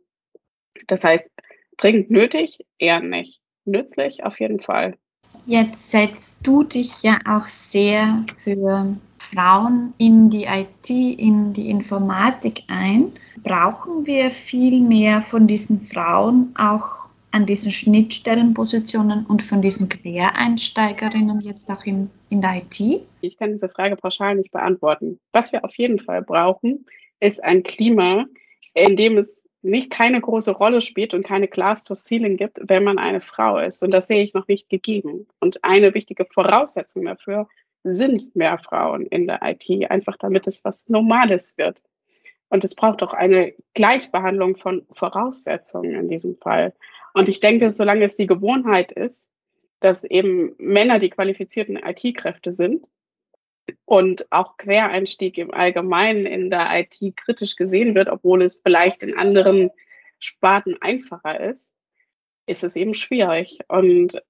[0.86, 1.30] Das heißt,
[1.76, 3.40] dringend nötig, eher nicht.
[3.66, 4.96] Nützlich auf jeden Fall.
[5.44, 12.62] Jetzt setzt du dich ja auch sehr für Frauen in die IT, in die Informatik
[12.68, 13.12] ein.
[13.42, 21.40] Brauchen wir viel mehr von diesen Frauen auch an diesen Schnittstellenpositionen und von diesen Quereinsteigerinnen
[21.40, 22.80] jetzt auch in, in der IT?
[23.20, 25.20] Ich kann diese Frage pauschal nicht beantworten.
[25.32, 26.86] Was wir auf jeden Fall brauchen,
[27.20, 28.26] ist ein Klima,
[28.74, 32.84] in dem es nicht keine große Rolle spielt und keine Glass to Ceiling gibt, wenn
[32.84, 33.82] man eine Frau ist.
[33.82, 35.26] Und das sehe ich noch nicht gegeben.
[35.40, 37.48] Und eine wichtige Voraussetzung dafür
[37.84, 41.82] sind mehr Frauen in der IT, einfach damit es was Normales wird.
[42.48, 46.72] Und es braucht auch eine Gleichbehandlung von Voraussetzungen in diesem Fall.
[47.12, 49.32] Und ich denke, solange es die Gewohnheit ist,
[49.80, 52.88] dass eben Männer die qualifizierten IT-Kräfte sind
[53.84, 59.16] und auch Quereinstieg im Allgemeinen in der IT kritisch gesehen wird, obwohl es vielleicht in
[59.16, 59.70] anderen
[60.18, 61.74] Sparten einfacher ist,
[62.46, 63.60] ist es eben schwierig.
[63.68, 64.22] Und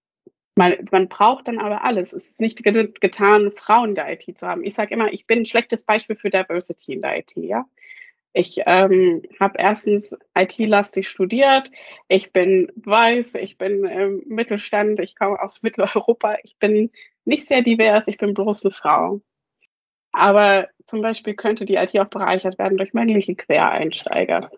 [0.55, 2.13] man, man braucht dann aber alles.
[2.13, 4.65] Es ist nicht getan, Frauen in der IT zu haben.
[4.65, 7.37] Ich sage immer, ich bin ein schlechtes Beispiel für Diversity in der IT.
[7.37, 7.67] Ja?
[8.33, 11.71] Ich ähm, habe erstens IT-lastig studiert.
[12.09, 16.37] Ich bin weiß, ich bin im Mittelstand, ich komme aus Mitteleuropa.
[16.43, 16.91] Ich bin
[17.27, 19.21] nicht sehr divers, ich bin bloß eine Frau.
[20.13, 24.51] Aber zum Beispiel könnte die IT auch bereichert werden durch männliche Quereinsteiger.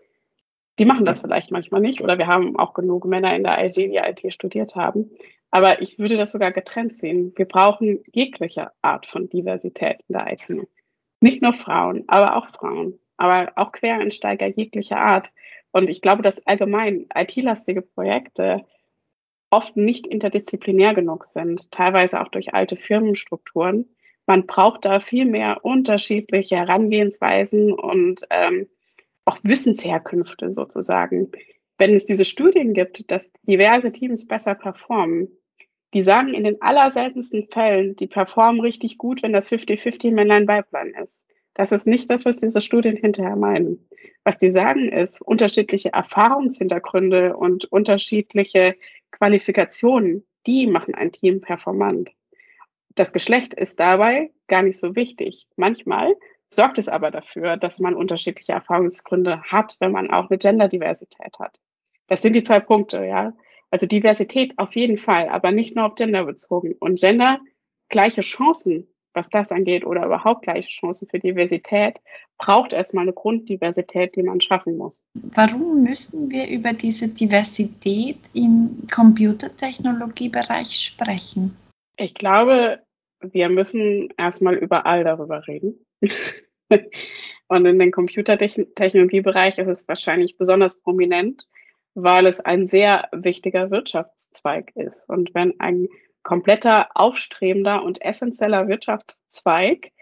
[0.78, 3.76] Die machen das vielleicht manchmal nicht oder wir haben auch genug Männer in der IT,
[3.76, 5.10] die IT studiert haben.
[5.50, 7.32] Aber ich würde das sogar getrennt sehen.
[7.34, 10.68] Wir brauchen jegliche Art von Diversität in der IT.
[11.20, 15.32] Nicht nur Frauen, aber auch Frauen, aber auch Quereinsteiger jeglicher Art.
[15.72, 18.64] Und ich glaube, dass allgemein IT-lastige Projekte
[19.50, 23.88] oft nicht interdisziplinär genug sind, teilweise auch durch alte Firmenstrukturen.
[24.26, 28.68] Man braucht da viel mehr unterschiedliche Herangehensweisen und ähm,
[29.24, 31.30] auch Wissensherkünfte sozusagen.
[31.78, 35.28] Wenn es diese Studien gibt, dass diverse Teams besser performen,
[35.94, 41.28] die sagen in den allerseltensten Fällen, die performen richtig gut, wenn das 50-50 Männlein-Weiblein ist.
[41.54, 43.88] Das ist nicht das, was diese Studien hinterher meinen.
[44.22, 48.76] Was die sagen ist, unterschiedliche Erfahrungshintergründe und unterschiedliche
[49.10, 52.10] Qualifikationen, die machen ein Team performant.
[52.94, 55.48] Das Geschlecht ist dabei gar nicht so wichtig.
[55.56, 56.14] Manchmal
[56.48, 61.60] sorgt es aber dafür, dass man unterschiedliche Erfahrungsgründe hat, wenn man auch eine Genderdiversität hat.
[62.06, 63.34] Das sind die zwei Punkte, ja.
[63.70, 66.74] Also Diversität auf jeden Fall, aber nicht nur auf Gender bezogen.
[66.80, 67.38] Und Gender,
[67.90, 72.00] gleiche Chancen, was das angeht, oder überhaupt gleiche Chancen für Diversität,
[72.38, 75.04] braucht erstmal eine Grunddiversität, die man schaffen muss.
[75.14, 81.56] Warum müssen wir über diese Diversität im Computertechnologiebereich sprechen?
[81.96, 82.78] Ich glaube,
[83.20, 85.84] wir müssen erstmal überall darüber reden.
[87.48, 91.48] Und in den Computertechnologiebereich ist es wahrscheinlich besonders prominent,
[91.94, 95.08] weil es ein sehr wichtiger Wirtschaftszweig ist.
[95.08, 95.88] Und wenn ein
[96.28, 99.92] kompletter, aufstrebender und essentieller Wirtschaftszweig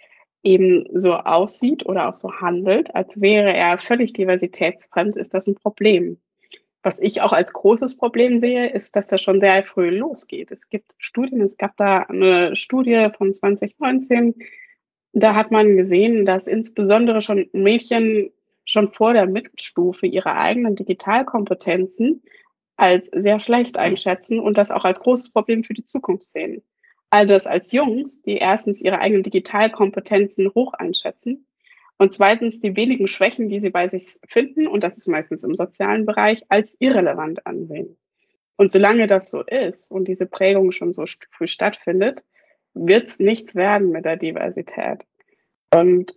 [0.43, 5.55] eben so aussieht oder auch so handelt, als wäre er völlig diversitätsfremd, ist das ein
[5.55, 6.19] Problem.
[6.83, 10.51] Was ich auch als großes Problem sehe, ist, dass das schon sehr früh losgeht.
[10.51, 14.35] Es gibt Studien, es gab da eine Studie von 2019,
[15.13, 18.33] da hat man gesehen, dass insbesondere schon Mädchen
[18.65, 22.25] schon vor der Mittelstufe ihre eigenen Digitalkompetenzen
[22.77, 26.63] als sehr schlecht einschätzen und das auch als großes Problem für die Zukunft sehen.
[27.11, 31.47] All das als Jungs, die erstens ihre eigenen Digitalkompetenzen hoch einschätzen
[31.99, 35.57] und zweitens die wenigen Schwächen, die sie bei sich finden, und das ist meistens im
[35.57, 37.97] sozialen Bereich, als irrelevant ansehen.
[38.57, 42.25] Und solange das so ist und diese Prägung schon so früh stattfindet,
[42.75, 45.07] wird es nichts werden mit der Diversität.
[45.73, 46.15] Und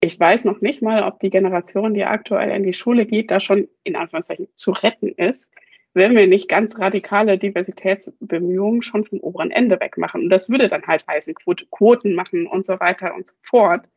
[0.00, 3.40] Ich weiß noch nicht mal, ob die Generation, die aktuell in die Schule geht, da
[3.40, 5.52] schon in Anführungszeichen zu retten ist,
[5.96, 10.24] wenn wir nicht ganz radikale Diversitätsbemühungen schon vom oberen Ende wegmachen.
[10.24, 11.34] Und das würde dann halt heißen,
[11.70, 13.88] Quoten machen und so weiter und so fort,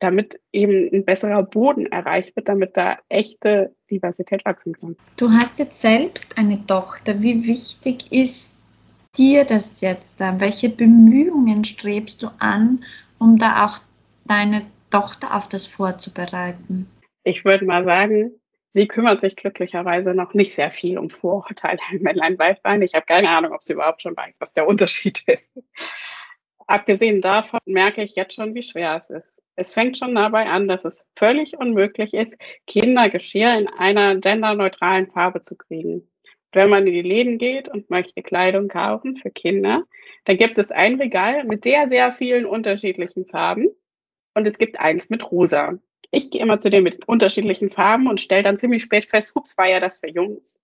[0.00, 4.96] damit eben ein besserer Boden erreicht wird, damit da echte Diversität wachsen kann.
[5.16, 7.22] Du hast jetzt selbst eine Tochter.
[7.22, 8.58] Wie wichtig ist
[9.16, 10.38] dir das jetzt da?
[10.38, 12.84] Welche Bemühungen strebst du an,
[13.18, 13.80] um da auch
[14.26, 16.86] deine Tochter auf das vorzubereiten?
[17.24, 18.32] Ich würde mal sagen,
[18.78, 22.80] sie kümmert sich glücklicherweise noch nicht sehr viel um Vorurteile im Männlein-Weiblein.
[22.82, 25.50] Ich habe keine Ahnung, ob sie überhaupt schon weiß, was der Unterschied ist.
[26.68, 29.42] Abgesehen davon merke ich jetzt schon, wie schwer es ist.
[29.56, 32.36] Es fängt schon dabei an, dass es völlig unmöglich ist,
[32.68, 36.08] Kindergeschirr in einer genderneutralen Farbe zu kriegen.
[36.52, 39.82] Wenn man in die Läden geht und möchte Kleidung kaufen für Kinder,
[40.24, 43.70] dann gibt es ein Regal mit sehr, sehr vielen unterschiedlichen Farben
[44.34, 45.78] und es gibt eins mit rosa.
[46.10, 49.58] Ich gehe immer zu denen mit unterschiedlichen Farben und stelle dann ziemlich spät fest, hups,
[49.58, 50.60] war ja das für Jungs.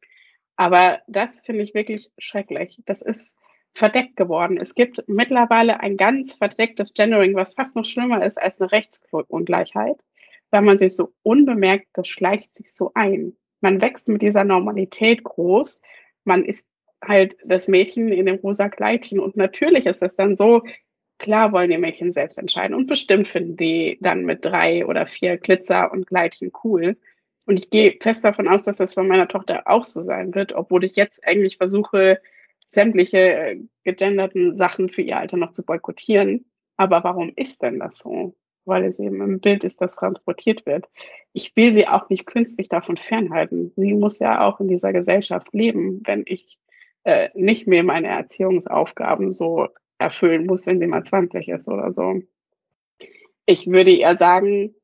[0.57, 2.81] Aber das finde ich wirklich schrecklich.
[2.87, 3.39] Das ist
[3.75, 4.57] verdeckt geworden.
[4.57, 10.05] Es gibt mittlerweile ein ganz verdecktes Gendering, was fast noch schlimmer ist als eine Rechtsungleichheit,
[10.51, 13.37] weil man sich so unbemerkt, das schleicht sich so ein.
[13.61, 15.83] Man wächst mit dieser Normalität groß.
[16.25, 16.69] Man ist
[17.03, 20.63] halt das Mädchen in dem rosa Kleidchen und natürlich ist es dann so,
[21.25, 25.39] Klar wollen die Mädchen selbst entscheiden und bestimmt finden die dann mit drei oder vier
[25.39, 26.99] Glitzer und Kleidchen cool.
[27.47, 30.53] Und ich gehe fest davon aus, dass das von meiner Tochter auch so sein wird,
[30.53, 32.21] obwohl ich jetzt eigentlich versuche,
[32.67, 36.45] sämtliche äh, gegenderten Sachen für ihr Alter noch zu boykottieren.
[36.77, 38.37] Aber warum ist denn das so?
[38.67, 40.91] Weil es eben im Bild ist, das transportiert wird.
[41.33, 43.73] Ich will sie auch nicht künstlich davon fernhalten.
[43.77, 46.59] Sie muss ja auch in dieser Gesellschaft leben, wenn ich
[47.05, 52.23] äh, nicht mehr meine Erziehungsaufgaben so erfüllen muss, indem er 20 ist oder so.
[53.47, 54.75] Ich würde eher sagen,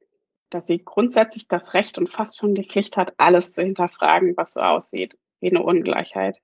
[0.51, 4.55] dass sie grundsätzlich das Recht und fast schon die Pflicht hat, alles zu hinterfragen, was
[4.55, 6.38] so aussieht wie eine Ungleichheit.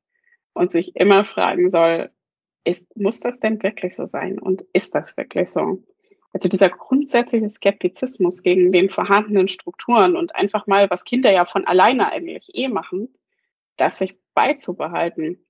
[0.55, 2.11] Und sich immer fragen soll,
[2.64, 4.38] ist, muss das denn wirklich so sein?
[4.38, 5.83] Und ist das wirklich so?
[6.33, 11.66] Also dieser grundsätzliche Skeptizismus gegen den vorhandenen Strukturen und einfach mal, was Kinder ja von
[11.66, 13.14] alleine eigentlich eh machen,
[13.76, 15.45] das sich beizubehalten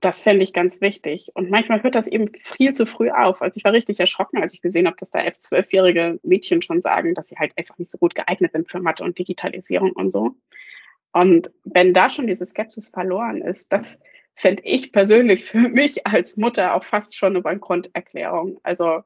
[0.00, 1.32] das fände ich ganz wichtig.
[1.34, 3.42] Und manchmal hört das eben viel zu früh auf.
[3.42, 7.14] Also ich war richtig erschrocken, als ich gesehen habe, dass da F12-jährige Mädchen schon sagen,
[7.14, 10.36] dass sie halt einfach nicht so gut geeignet sind für Mathe und Digitalisierung und so.
[11.12, 14.00] Und wenn da schon diese Skepsis verloren ist, das
[14.34, 18.60] fände ich persönlich für mich als Mutter auch fast schon eine Bankrontterklärung.
[18.62, 19.02] Also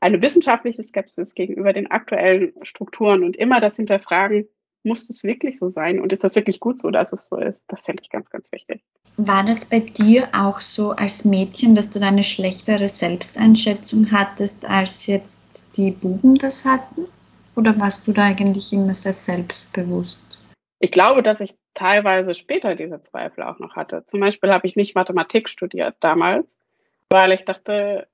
[0.00, 4.48] eine wissenschaftliche Skepsis gegenüber den aktuellen Strukturen und immer das Hinterfragen,
[4.84, 7.64] muss das wirklich so sein und ist das wirklich gut so, dass es so ist?
[7.68, 8.84] Das fände ich ganz, ganz wichtig.
[9.16, 14.64] War das bei dir auch so als Mädchen, dass du da eine schlechtere Selbsteinschätzung hattest,
[14.64, 17.06] als jetzt die Buben das hatten?
[17.54, 20.40] Oder warst du da eigentlich immer sehr selbstbewusst?
[20.80, 24.04] Ich glaube, dass ich teilweise später diese Zweifel auch noch hatte.
[24.04, 26.58] Zum Beispiel habe ich nicht Mathematik studiert damals,
[27.08, 28.08] weil ich dachte,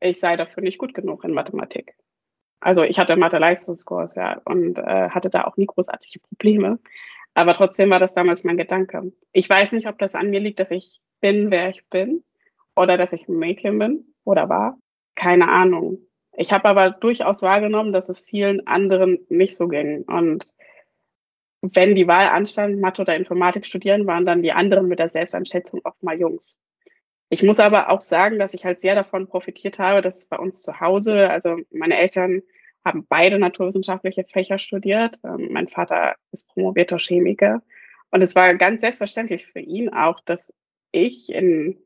[0.00, 1.94] ich sei dafür nicht gut genug in Mathematik.
[2.60, 6.78] Also ich hatte Mathe-Leistungskurs, ja, und äh, hatte da auch nie großartige Probleme.
[7.34, 9.12] Aber trotzdem war das damals mein Gedanke.
[9.32, 12.24] Ich weiß nicht, ob das an mir liegt, dass ich bin, wer ich bin,
[12.76, 14.78] oder dass ich ein Mädchen bin oder war.
[15.14, 15.98] Keine Ahnung.
[16.32, 20.02] Ich habe aber durchaus wahrgenommen, dass es vielen anderen nicht so ging.
[20.02, 20.52] Und
[21.60, 25.80] wenn die Wahl anstand, Mathe oder Informatik studieren, waren dann die anderen mit der Selbstanschätzung
[25.84, 26.58] oft mal Jungs.
[27.28, 30.62] Ich muss aber auch sagen, dass ich halt sehr davon profitiert habe, dass bei uns
[30.62, 32.42] zu Hause, also meine Eltern
[32.84, 35.18] haben beide naturwissenschaftliche Fächer studiert.
[35.24, 37.62] Ähm, mein Vater ist promovierter Chemiker.
[38.10, 40.52] Und es war ganz selbstverständlich für ihn auch, dass
[40.92, 41.78] ich in,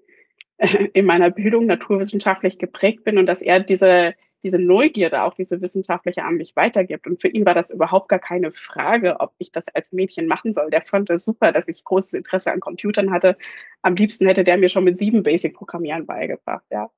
[0.93, 6.23] in meiner Bildung naturwissenschaftlich geprägt bin und dass er diese diese Neugierde, auch diese wissenschaftliche
[6.23, 7.07] an mich weitergibt.
[7.07, 10.53] Und für ihn war das überhaupt gar keine Frage, ob ich das als Mädchen machen
[10.53, 10.71] soll.
[10.71, 13.39] Der fand es super, dass ich großes Interesse an Computern hatte.
[13.81, 16.91] Am liebsten hätte der mir schon mit sieben Basic-Programmieren beigebracht, ja.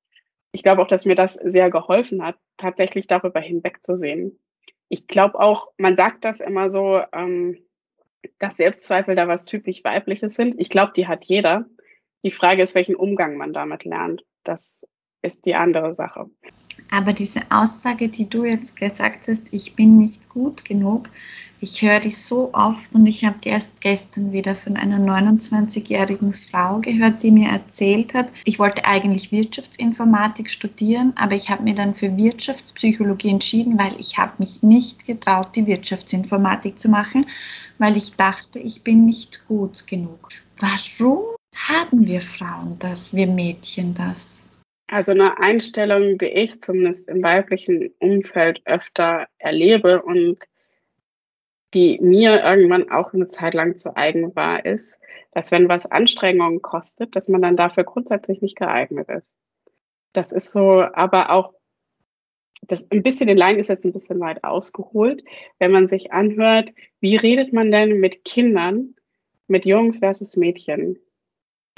[0.57, 4.40] Ich glaube auch, dass mir das sehr geholfen hat, tatsächlich darüber hinwegzusehen.
[4.88, 7.59] Ich glaube auch, man sagt das immer so, ähm,
[8.38, 10.55] dass Selbstzweifel da was typisch Weibliches sind.
[10.59, 11.66] Ich glaube, die hat jeder.
[12.25, 14.25] Die Frage ist, welchen Umgang man damit lernt.
[14.45, 14.88] Das
[15.27, 16.31] ist die andere Sache.
[16.91, 21.11] Aber diese Aussage, die du jetzt gesagt hast, ich bin nicht gut genug,
[21.59, 26.35] ich höre die so oft und ich habe die erst gestern wieder von einer 29-jährigen
[26.35, 31.75] Frau gehört, die mir erzählt hat, ich wollte eigentlich Wirtschaftsinformatik studieren, aber ich habe mir
[31.75, 37.27] dann für Wirtschaftspsychologie entschieden, weil ich habe mich nicht getraut, die Wirtschaftsinformatik zu machen,
[37.79, 40.29] weil ich dachte, ich bin nicht gut genug.
[40.59, 41.23] Warum
[41.55, 44.46] haben wir Frauen das, wir Mädchen das?
[44.88, 50.38] Also eine Einstellung, die ich zumindest im weiblichen Umfeld öfter erlebe und
[51.75, 55.01] die mir irgendwann auch eine Zeit lang zu eigen war, ist,
[55.33, 59.38] dass wenn was Anstrengungen kostet, dass man dann dafür grundsätzlich nicht geeignet ist.
[60.12, 61.53] Das ist so, aber auch
[62.62, 65.22] das ein bisschen in Line ist jetzt ein bisschen weit ausgeholt,
[65.59, 68.94] wenn man sich anhört, wie redet man denn mit Kindern,
[69.46, 70.99] mit Jungs versus Mädchen?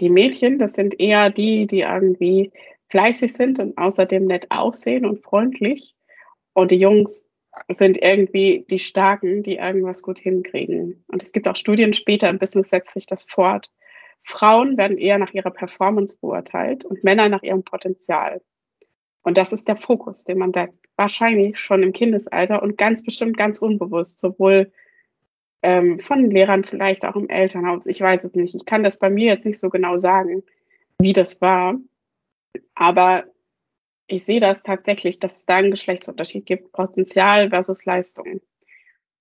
[0.00, 2.52] Die Mädchen, das sind eher die, die irgendwie
[2.90, 5.94] fleißig sind und außerdem nett aussehen und freundlich.
[6.52, 7.30] Und die Jungs
[7.68, 11.04] sind irgendwie die Starken, die irgendwas gut hinkriegen.
[11.08, 13.70] Und es gibt auch Studien später im Business setzt sich das fort.
[14.24, 18.42] Frauen werden eher nach ihrer Performance beurteilt und Männer nach ihrem Potenzial.
[19.22, 20.82] Und das ist der Fokus, den man setzt.
[20.96, 24.72] Wahrscheinlich schon im Kindesalter und ganz bestimmt ganz unbewusst, sowohl
[25.62, 27.86] ähm, von Lehrern, vielleicht auch im Elternhaus.
[27.86, 28.54] Ich weiß es nicht.
[28.54, 30.42] Ich kann das bei mir jetzt nicht so genau sagen,
[31.00, 31.74] wie das war.
[32.74, 33.24] Aber
[34.06, 38.40] ich sehe das tatsächlich, dass es da einen Geschlechtsunterschied gibt, Potenzial versus Leistung.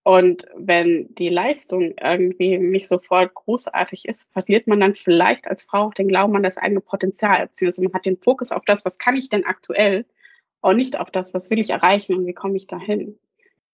[0.03, 5.87] Und wenn die Leistung irgendwie nicht sofort großartig ist, verliert man dann vielleicht als Frau
[5.87, 7.47] auch den Glauben an das eigene Potenzial.
[7.47, 10.05] Beziehungsweise man hat den Fokus auf das, was kann ich denn aktuell
[10.61, 13.19] und nicht auf das, was will ich erreichen und wie komme ich dahin.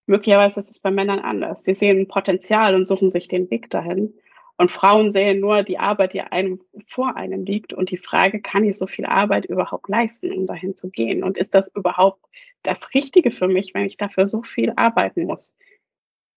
[0.08, 1.63] Möglicherweise ist es bei Männern anders.
[1.63, 4.16] Sie sehen Potenzial und suchen sich den Weg dahin.
[4.58, 8.63] Und Frauen sehen nur die Arbeit, die einem vor einem liegt und die Frage, kann
[8.63, 11.24] ich so viel Arbeit überhaupt leisten, um dahin zu gehen?
[11.24, 12.24] Und ist das überhaupt
[12.62, 15.58] das Richtige für mich, wenn ich dafür so viel arbeiten muss?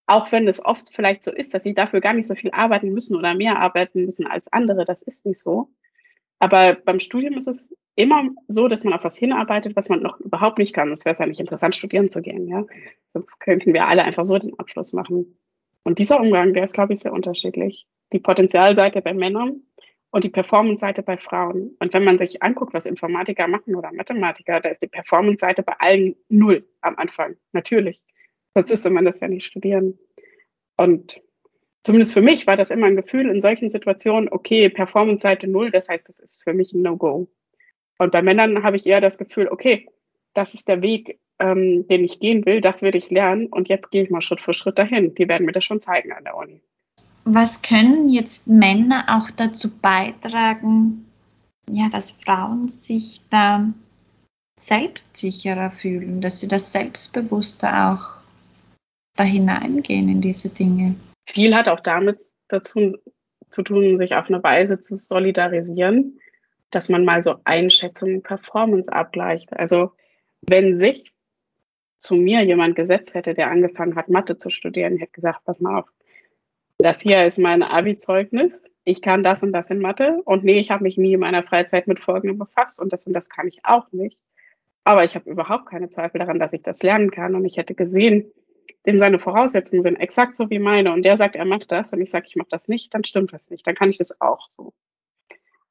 [0.07, 2.89] Auch wenn es oft vielleicht so ist, dass sie dafür gar nicht so viel arbeiten
[2.89, 5.69] müssen oder mehr arbeiten müssen als andere, das ist nicht so.
[6.39, 10.19] Aber beim Studium ist es immer so, dass man auf was hinarbeitet, was man noch
[10.19, 10.91] überhaupt nicht kann.
[10.91, 12.65] Es wäre ja nicht interessant, studieren zu gehen, ja.
[13.09, 15.37] Sonst könnten wir alle einfach so den Abschluss machen.
[15.83, 17.87] Und dieser Umgang, der ist, glaube ich, sehr unterschiedlich.
[18.13, 19.63] Die Potenzialseite bei Männern
[20.11, 21.75] und die Performance-Seite bei Frauen.
[21.79, 25.73] Und wenn man sich anguckt, was Informatiker machen oder Mathematiker, da ist die Performance-Seite bei
[25.79, 27.35] allen null am Anfang.
[27.51, 28.01] Natürlich.
[28.53, 29.99] Sonst müsste man das ja nicht studieren.
[30.77, 31.21] Und
[31.83, 35.89] zumindest für mich war das immer ein Gefühl in solchen Situationen, okay, Performance-Seite null, das
[35.89, 37.29] heißt, das ist für mich ein No-Go.
[37.99, 39.89] Und bei Männern habe ich eher das Gefühl, okay,
[40.33, 43.91] das ist der Weg, ähm, den ich gehen will, das will ich lernen und jetzt
[43.91, 45.15] gehe ich mal Schritt für Schritt dahin.
[45.15, 46.61] Die werden mir das schon zeigen an der Uni.
[47.29, 51.11] Was können jetzt Männer auch dazu beitragen,
[51.69, 53.67] ja, dass Frauen sich da
[54.57, 58.21] selbstsicherer fühlen, dass sie das selbstbewusster auch
[59.17, 60.95] da hineingehen in diese Dinge.
[61.27, 62.97] Viel hat auch damit dazu
[63.49, 66.21] zu tun, sich auf eine Weise zu solidarisieren,
[66.71, 69.51] dass man mal so Einschätzungen, Performance abgleicht.
[69.51, 69.91] Also
[70.47, 71.11] wenn sich
[71.99, 75.79] zu mir jemand gesetzt hätte, der angefangen hat, Mathe zu studieren, hätte gesagt, pass mal
[75.79, 75.89] auf,
[76.79, 80.21] das hier ist mein Abi-Zeugnis, ich kann das und das in Mathe.
[80.23, 83.11] Und nee, ich habe mich nie in meiner Freizeit mit Folgendem befasst und das und
[83.11, 84.23] das kann ich auch nicht.
[84.85, 87.35] Aber ich habe überhaupt keine Zweifel daran, dass ich das lernen kann.
[87.35, 88.31] Und ich hätte gesehen,
[88.85, 90.93] dem seine Voraussetzungen sind exakt so wie meine.
[90.93, 91.91] Und der sagt, er macht das.
[91.91, 94.21] Und ich sage, ich mache das nicht, dann stimmt das nicht, dann kann ich das
[94.21, 94.71] auch so.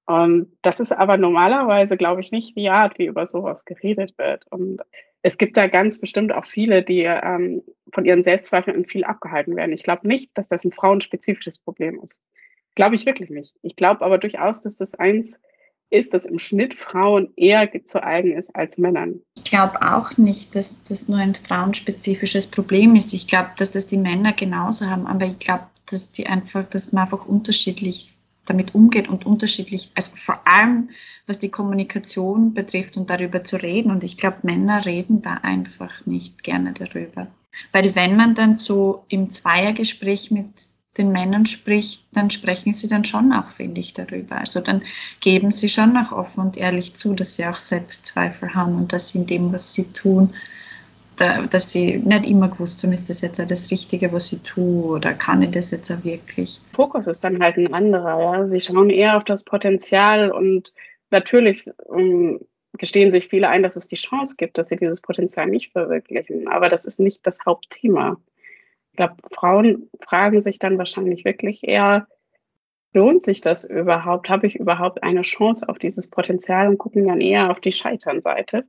[0.05, 4.47] Und das ist aber normalerweise, glaube ich, nicht die Art, wie über sowas geredet wird.
[4.51, 4.83] Und
[5.27, 9.73] es gibt da ganz bestimmt auch viele, die ähm, von ihren Selbstzweifeln viel abgehalten werden.
[9.73, 12.23] Ich glaube nicht, dass das ein frauenspezifisches Problem ist.
[12.77, 13.57] Glaube ich wirklich nicht.
[13.63, 15.41] Ich glaube aber durchaus, dass das eins
[15.91, 19.21] ist, dass im Schnitt Frauen eher zu eigen ist als Männern.
[19.37, 23.13] Ich glaube auch nicht, dass das nur ein frauenspezifisches Problem ist.
[23.13, 26.93] Ich glaube, dass das die Männer genauso haben, aber ich glaube, dass die einfach, dass
[26.93, 28.16] man einfach unterschiedlich
[28.47, 30.91] damit umgeht und unterschiedlich, also vor allem
[31.27, 33.91] was die Kommunikation betrifft und darüber zu reden.
[33.91, 37.27] Und ich glaube, Männer reden da einfach nicht gerne darüber.
[37.73, 40.47] Weil wenn man dann so im Zweiergespräch mit
[40.99, 44.39] den Männern spricht, dann sprechen sie dann schon auch, finde ich, darüber.
[44.39, 44.83] Also dann
[45.21, 49.11] geben sie schon auch offen und ehrlich zu, dass sie auch Selbstzweifel haben und dass
[49.11, 50.35] sie in dem, was sie tun,
[51.17, 54.39] da, dass sie nicht immer gewusst haben, ist das jetzt auch das Richtige, was sie
[54.39, 56.61] tue oder kann ich das jetzt auch wirklich.
[56.73, 58.21] Fokus ist dann halt ein anderer.
[58.21, 58.47] Ja?
[58.47, 60.73] Sie schauen eher auf das Potenzial und
[61.11, 62.41] natürlich um, ähm,
[62.79, 66.47] gestehen sich viele ein, dass es die Chance gibt, dass sie dieses Potenzial nicht verwirklichen.
[66.49, 68.19] Aber das ist nicht das Hauptthema.
[68.93, 72.07] Ich glaube, Frauen fragen sich dann wahrscheinlich wirklich eher,
[72.93, 74.29] lohnt sich das überhaupt?
[74.29, 78.67] Habe ich überhaupt eine Chance auf dieses Potenzial und gucken dann eher auf die Scheiternseite.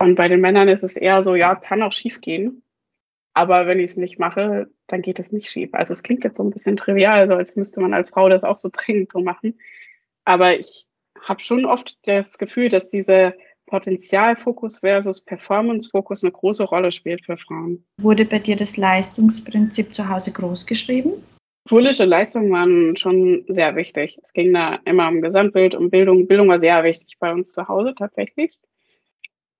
[0.00, 2.62] Und bei den Männern ist es eher so, ja, kann auch schief gehen.
[3.34, 5.70] Aber wenn ich es nicht mache, dann geht es nicht schief.
[5.72, 8.44] Also es klingt jetzt so ein bisschen trivial, so als müsste man als Frau das
[8.44, 9.58] auch so dringend so machen.
[10.24, 10.86] Aber ich
[11.20, 13.34] habe schon oft das Gefühl, dass diese
[13.66, 17.84] Potenzialfokus versus Performancefokus eine große Rolle spielt für Frauen.
[18.00, 21.22] Wurde bei dir das Leistungsprinzip zu Hause groß geschrieben?
[21.68, 24.18] Schulische Leistungen waren schon sehr wichtig.
[24.22, 26.26] Es ging da immer um Gesamtbild, um Bildung.
[26.26, 28.58] Bildung war sehr wichtig bei uns zu Hause tatsächlich.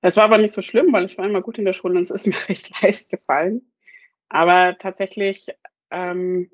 [0.00, 2.02] Es war aber nicht so schlimm, weil ich war immer gut in der Schule und
[2.02, 3.62] es ist mir recht leicht gefallen.
[4.28, 5.48] Aber tatsächlich
[5.90, 6.50] ähm,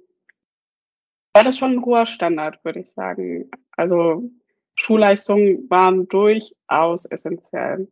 [1.32, 3.50] war das schon ein hoher Standard, würde ich sagen.
[3.72, 4.30] Also
[4.76, 7.88] Schulleistungen waren durchaus essentiell.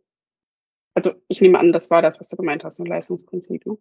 [0.95, 3.67] Also ich nehme an, das war das, was du gemeint hast, ein Leistungsprinzip.
[3.67, 3.79] Ne?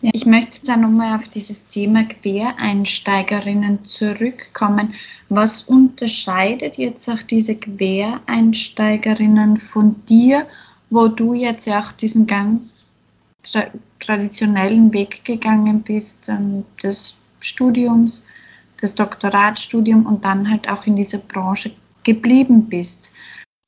[0.00, 4.94] Ja, ich möchte dann nochmal auf dieses Thema Quereinsteigerinnen zurückkommen.
[5.28, 10.48] Was unterscheidet jetzt auch diese Quereinsteigerinnen von dir,
[10.90, 12.88] wo du jetzt ja auch diesen ganz
[13.42, 13.66] tra
[14.00, 18.26] traditionellen Weg gegangen bist, ähm, des Studiums,
[18.80, 21.70] das Doktoratstudium und dann halt auch in dieser Branche
[22.02, 23.12] geblieben bist?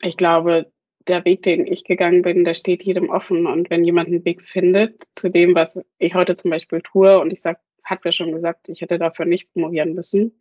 [0.03, 0.71] Ich glaube,
[1.09, 3.47] der Weg, den ich gegangen bin, der steht jedem offen.
[3.47, 7.33] Und wenn jemand einen Weg findet zu dem, was ich heute zum Beispiel tue, und
[7.33, 10.41] ich sage, hat wer schon gesagt, ich hätte dafür nicht promovieren müssen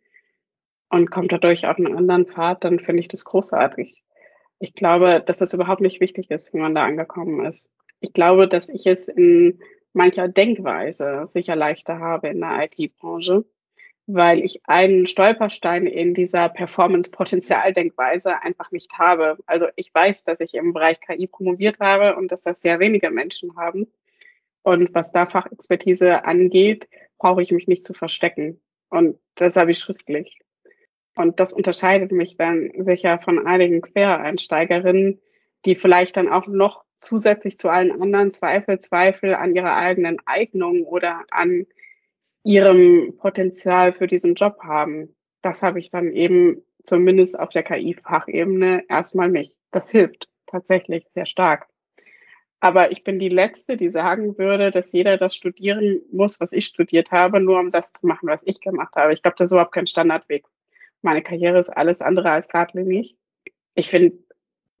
[0.90, 4.02] und kommt dadurch auf einen anderen Pfad, dann finde ich das großartig.
[4.58, 7.70] Ich glaube, dass es überhaupt nicht wichtig ist, wie man da angekommen ist.
[8.00, 9.60] Ich glaube, dass ich es in
[9.92, 13.44] mancher Denkweise sicher leichter habe in der IT-Branche,
[14.06, 19.38] weil ich einen Stolperstein in dieser Performance-Potenzialdenkweise einfach nicht habe.
[19.46, 23.10] Also ich weiß, dass ich im Bereich KI promoviert habe und dass das sehr wenige
[23.10, 23.90] Menschen haben.
[24.62, 26.88] Und was da Fachexpertise angeht,
[27.18, 28.60] brauche ich mich nicht zu verstecken.
[28.88, 30.40] Und das habe ich schriftlich.
[31.16, 35.18] Und das unterscheidet mich dann sicher von einigen Quereinsteigerinnen,
[35.64, 40.84] die vielleicht dann auch noch zusätzlich zu allen anderen Zweifel, Zweifel an ihrer eigenen Eignung
[40.84, 41.66] oder an
[42.44, 45.16] ihrem Potenzial für diesen Job haben.
[45.42, 49.56] Das habe ich dann eben zumindest auf der KI-Fachebene erstmal nicht.
[49.70, 51.66] Das hilft tatsächlich sehr stark.
[52.60, 56.66] Aber ich bin die Letzte, die sagen würde, dass jeder das studieren muss, was ich
[56.66, 59.12] studiert habe, nur um das zu machen, was ich gemacht habe.
[59.12, 60.44] Ich glaube, das ist überhaupt kein Standardweg.
[61.02, 63.16] Meine Karriere ist alles andere als geradlinig.
[63.74, 64.18] Ich finde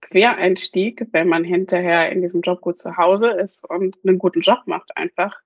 [0.00, 4.60] Quereinstieg, wenn man hinterher in diesem Job gut zu Hause ist und einen guten Job
[4.66, 5.40] macht, einfach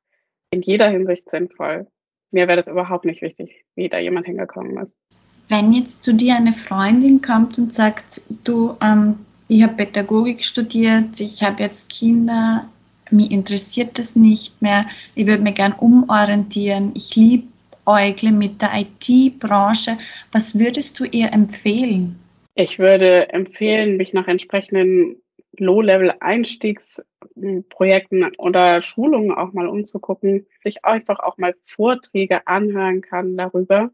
[0.51, 1.87] in jeder Hinsicht sinnvoll
[2.31, 4.97] mir wäre das überhaupt nicht wichtig, wie da jemand hingekommen ist.
[5.49, 9.19] Wenn jetzt zu dir eine Freundin kommt und sagt, du, ähm,
[9.49, 12.69] ich habe Pädagogik studiert, ich habe jetzt Kinder,
[13.11, 17.49] mich interessiert das nicht mehr, ich würde mich gern umorientieren, ich liebe
[17.87, 19.97] Eugle mit der IT-Branche,
[20.33, 22.19] was würdest du ihr empfehlen?
[22.55, 25.17] Ich würde empfehlen, mich nach entsprechenden
[25.57, 33.91] Low-Level-Einstiegsprojekten oder Schulungen auch mal umzugucken, sich einfach auch mal Vorträge anhören kann darüber.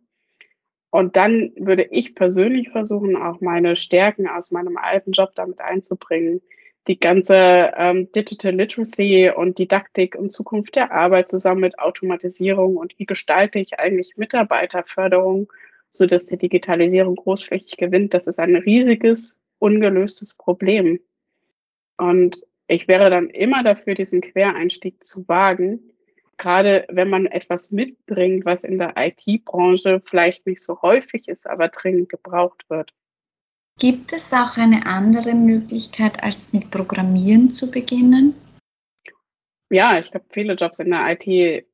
[0.91, 6.43] Und dann würde ich persönlich versuchen, auch meine Stärken aus meinem alten Job damit einzubringen.
[6.89, 12.99] Die ganze ähm, Digital Literacy und Didaktik und Zukunft der Arbeit zusammen mit Automatisierung und
[12.99, 15.53] wie gestalte ich eigentlich Mitarbeiterförderung,
[15.91, 18.14] sodass die Digitalisierung großflächig gewinnt.
[18.14, 21.01] Das ist ein riesiges, ungelöstes Problem.
[21.97, 25.80] Und ich wäre dann immer dafür, diesen Quereinstieg zu wagen,
[26.37, 31.68] gerade wenn man etwas mitbringt, was in der IT-Branche vielleicht nicht so häufig ist, aber
[31.68, 32.93] dringend gebraucht wird.
[33.79, 38.35] Gibt es auch eine andere Möglichkeit, als mit Programmieren zu beginnen?
[39.70, 41.66] Ja, ich glaube, viele Jobs in der IT,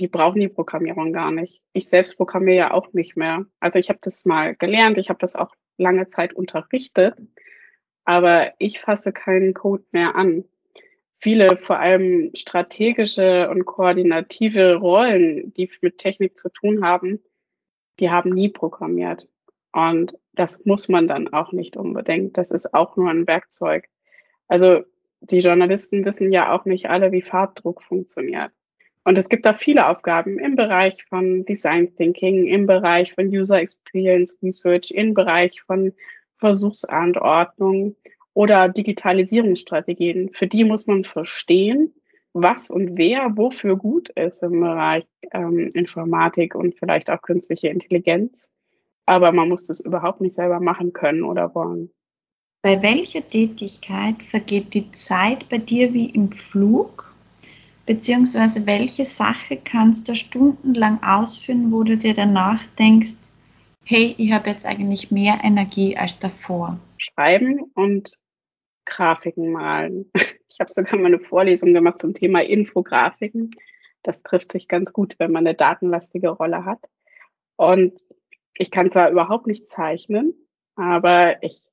[0.00, 1.62] die brauchen die Programmierung gar nicht.
[1.72, 3.46] Ich selbst programmiere ja auch nicht mehr.
[3.60, 7.16] Also ich habe das mal gelernt, ich habe das auch lange Zeit unterrichtet
[8.04, 10.44] aber ich fasse keinen Code mehr an.
[11.18, 17.22] Viele, vor allem strategische und koordinative Rollen, die mit Technik zu tun haben,
[18.00, 19.28] die haben nie programmiert.
[19.72, 22.38] Und das muss man dann auch nicht unbedingt.
[22.38, 23.88] Das ist auch nur ein Werkzeug.
[24.48, 24.82] Also
[25.20, 28.50] die Journalisten wissen ja auch nicht alle, wie Farbdruck funktioniert.
[29.04, 33.60] Und es gibt da viele Aufgaben im Bereich von Design Thinking, im Bereich von User
[33.60, 35.92] Experience Research, im Bereich von
[36.38, 37.96] Versuchsanordnung
[38.34, 40.30] oder Digitalisierungsstrategien.
[40.30, 41.94] Für die muss man verstehen,
[42.32, 48.50] was und wer wofür gut ist im Bereich ähm, Informatik und vielleicht auch künstliche Intelligenz.
[49.06, 51.90] Aber man muss das überhaupt nicht selber machen können oder wollen.
[52.62, 57.12] Bei welcher Tätigkeit vergeht die Zeit bei dir wie im Flug?
[57.86, 63.16] Beziehungsweise welche Sache kannst du stundenlang ausführen, wo du dir danach denkst,
[63.84, 66.78] hey, ich habe jetzt eigentlich mehr Energie als davor.
[66.98, 68.18] Schreiben und
[68.84, 70.10] Grafiken malen.
[70.54, 73.52] Ich habe sogar mal eine Vorlesung gemacht zum Thema Infografiken.
[74.02, 76.90] Das trifft sich ganz gut, wenn man eine datenlastige Rolle hat.
[77.56, 77.98] Und
[78.54, 80.34] ich kann zwar überhaupt nicht zeichnen,
[80.76, 81.66] aber ich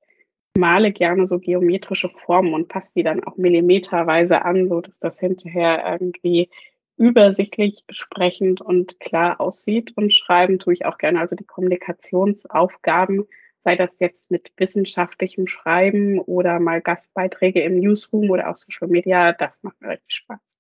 [0.58, 5.20] male gerne so geometrische Formen und passe die dann auch millimeterweise an, so dass das
[5.20, 6.50] hinterher irgendwie
[6.98, 9.96] übersichtlich, sprechend und klar aussieht.
[9.96, 11.20] Und schreiben tue ich auch gerne.
[11.20, 13.26] Also die Kommunikationsaufgaben,
[13.60, 19.32] sei das jetzt mit wissenschaftlichem Schreiben oder mal Gastbeiträge im Newsroom oder auf Social Media,
[19.32, 20.59] das macht mir richtig Spaß.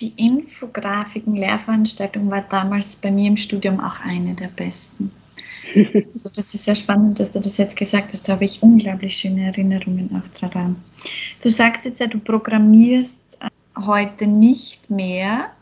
[0.00, 5.12] Die Infografiken-Lehrveranstaltung war damals bei mir im Studium auch eine der besten.
[6.14, 8.28] Also das ist sehr spannend, dass du das jetzt gesagt hast.
[8.28, 10.76] Da habe ich unglaublich schöne Erinnerungen auch daran.
[11.42, 13.40] Du sagst jetzt ja, du programmierst
[13.76, 15.52] heute nicht mehr.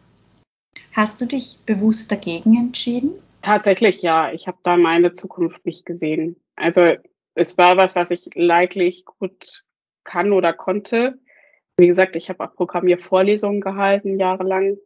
[0.92, 3.10] Hast du dich bewusst dagegen entschieden?
[3.42, 4.32] Tatsächlich ja.
[4.32, 6.36] Ich habe da meine Zukunft nicht gesehen.
[6.54, 6.94] Also
[7.34, 9.64] es war was, was ich leidlich gut
[10.04, 11.18] kann oder konnte.
[11.78, 14.78] Wie gesagt, ich habe auch Programmiervorlesungen gehalten jahrelang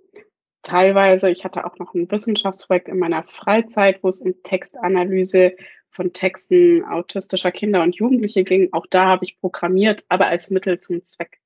[0.62, 5.56] teilweise, ich hatte auch noch ein Wissenschaftsprojekt in meiner Freizeit, wo es um Textanalyse
[5.90, 8.72] von Texten autistischer Kinder und Jugendliche ging.
[8.72, 11.40] Auch da habe ich programmiert, aber als Mittel zum Zweck.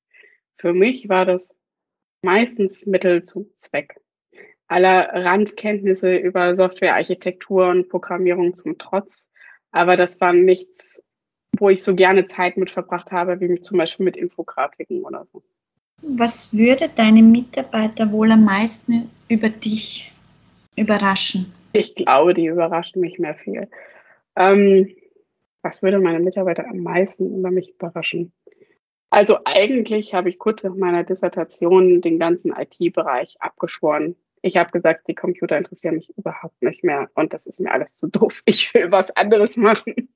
[0.59, 1.61] Für mich war das
[2.23, 4.01] meistens Mittel zum Zweck.
[4.67, 9.31] Aller Randkenntnisse über Softwarearchitektur und Programmierung zum Trotz.
[9.71, 11.03] Aber das war nichts,
[11.59, 15.43] wo ich so gerne Zeit mit verbracht habe, wie zum Beispiel mit Infografiken oder so.
[16.03, 20.13] Was würde deine Mitarbeiter wohl am meisten über dich
[20.77, 21.55] überraschen?
[21.73, 23.69] Ich glaube, die überraschen mich mehr viel.
[24.37, 24.95] Ähm,
[25.63, 28.33] was würde meine Mitarbeiter am meisten über mich überraschen?
[29.11, 34.17] Also eigentlich habe ich kurz nach meiner Dissertation den ganzen IT-Bereich abgeschworen.
[34.43, 37.97] Ich habe gesagt, die Computer interessieren mich überhaupt nicht mehr und das ist mir alles
[37.97, 38.43] zu doof.
[38.45, 40.14] Ich will was anderes machen.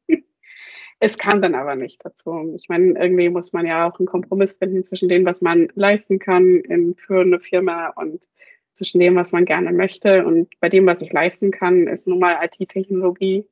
[1.00, 2.52] Es kam dann aber nicht dazu.
[2.56, 6.18] Ich meine, irgendwie muss man ja auch einen Kompromiss finden zwischen dem, was man leisten
[6.18, 8.28] kann in, für eine Firma und
[8.72, 10.26] zwischen dem, was man gerne möchte.
[10.26, 13.46] Und bei dem, was ich leisten kann, ist nun mal IT-Technologie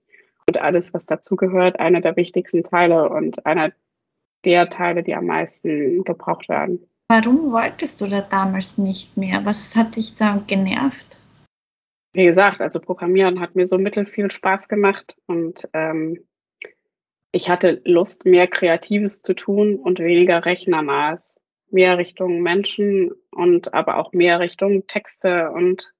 [0.49, 3.73] und alles, was dazugehört, einer der wichtigsten Teile und einer
[4.45, 6.89] der Teile, die am meisten gebraucht werden.
[7.09, 9.45] Warum wolltest du da damals nicht mehr?
[9.45, 11.21] Was hat dich da genervt?
[12.13, 16.25] Wie gesagt, also Programmieren hat mir so mittel viel Spaß gemacht und ähm,
[17.37, 21.39] ich hatte Lust, mehr Kreatives zu tun und weniger Rechnernahes.
[21.69, 25.93] Mehr Richtung Menschen und aber auch mehr Richtung Texte und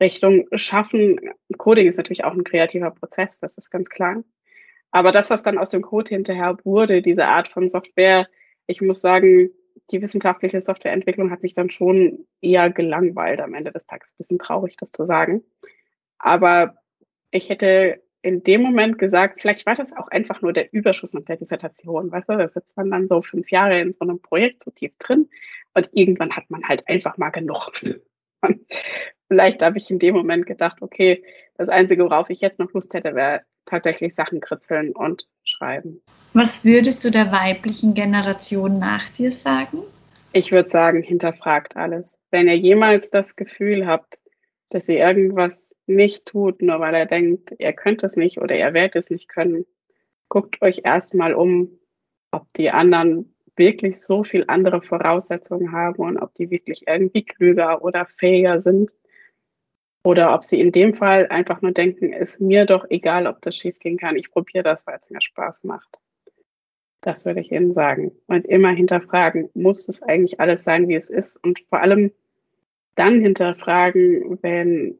[0.00, 1.20] Richtung Schaffen.
[1.58, 4.24] Coding ist natürlich auch ein kreativer Prozess, das ist ganz klar.
[4.90, 8.26] Aber das, was dann aus dem Code hinterher wurde, diese Art von Software,
[8.66, 9.50] ich muss sagen,
[9.90, 14.14] die wissenschaftliche Softwareentwicklung hat mich dann schon eher gelangweilt am Ende des Tages.
[14.14, 15.44] Bisschen traurig, das zu sagen.
[16.18, 16.76] Aber
[17.30, 21.24] ich hätte in dem Moment gesagt, vielleicht war das auch einfach nur der Überschuss nach
[21.24, 22.10] der Dissertation.
[22.10, 24.92] Weißt du, da sitzt man dann so fünf Jahre in so einem Projekt so tief
[24.98, 25.28] drin
[25.74, 27.72] und irgendwann hat man halt einfach mal genug.
[28.42, 28.60] Und
[29.28, 31.22] vielleicht habe ich in dem Moment gedacht, okay,
[31.56, 36.00] das Einzige, worauf ich jetzt noch Lust hätte, wäre tatsächlich Sachen kritzeln und schreiben.
[36.32, 39.82] Was würdest du der weiblichen Generation nach dir sagen?
[40.32, 42.20] Ich würde sagen, hinterfragt alles.
[42.30, 44.18] Wenn ihr jemals das Gefühl habt,
[44.70, 48.72] dass ihr irgendwas nicht tut, nur weil er denkt, ihr könnt es nicht oder ihr
[48.72, 49.66] werdet es nicht können.
[50.28, 51.78] Guckt euch erstmal um,
[52.30, 57.84] ob die anderen wirklich so viel andere Voraussetzungen haben und ob die wirklich irgendwie klüger
[57.84, 58.90] oder fähiger sind.
[60.02, 63.54] Oder ob sie in dem Fall einfach nur denken, ist mir doch egal, ob das
[63.54, 64.16] schief gehen kann.
[64.16, 65.98] Ich probiere das, weil es mir Spaß macht.
[67.02, 68.12] Das würde ich Ihnen sagen.
[68.26, 71.36] Und immer hinterfragen, muss es eigentlich alles sein, wie es ist?
[71.42, 72.12] Und vor allem
[72.94, 74.98] dann hinterfragen, wenn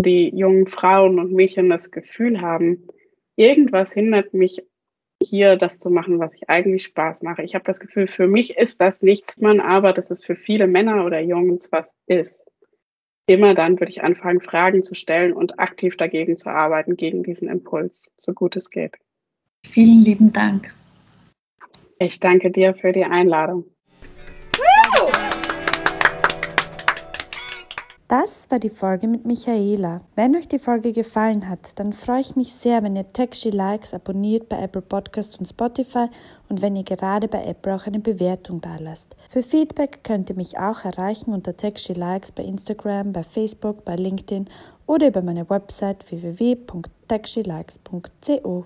[0.00, 2.88] die jungen Frauen und Mädchen das Gefühl haben,
[3.36, 4.62] irgendwas hindert mich
[5.22, 7.42] hier das zu machen, was ich eigentlich Spaß mache.
[7.42, 10.66] Ich habe das Gefühl, für mich ist das nichts, man, aber dass es für viele
[10.66, 12.42] Männer oder Jungs was ist.
[13.26, 17.48] Immer dann würde ich anfangen, Fragen zu stellen und aktiv dagegen zu arbeiten, gegen diesen
[17.48, 18.96] Impuls, so gut es geht.
[19.66, 20.74] Vielen lieben Dank.
[21.98, 23.66] Ich danke dir für die Einladung.
[28.10, 30.00] Das war die Folge mit Michaela.
[30.16, 33.94] Wenn euch die Folge gefallen hat, dann freue ich mich sehr, wenn ihr Texty Likes
[33.94, 36.08] abonniert bei Apple Podcast und Spotify
[36.48, 39.14] und wenn ihr gerade bei Apple auch eine Bewertung da lasst.
[39.28, 43.94] Für Feedback könnt ihr mich auch erreichen unter Texty Likes bei Instagram, bei Facebook, bei
[43.94, 44.48] LinkedIn
[44.86, 48.64] oder über meine Website www.textylikes.co.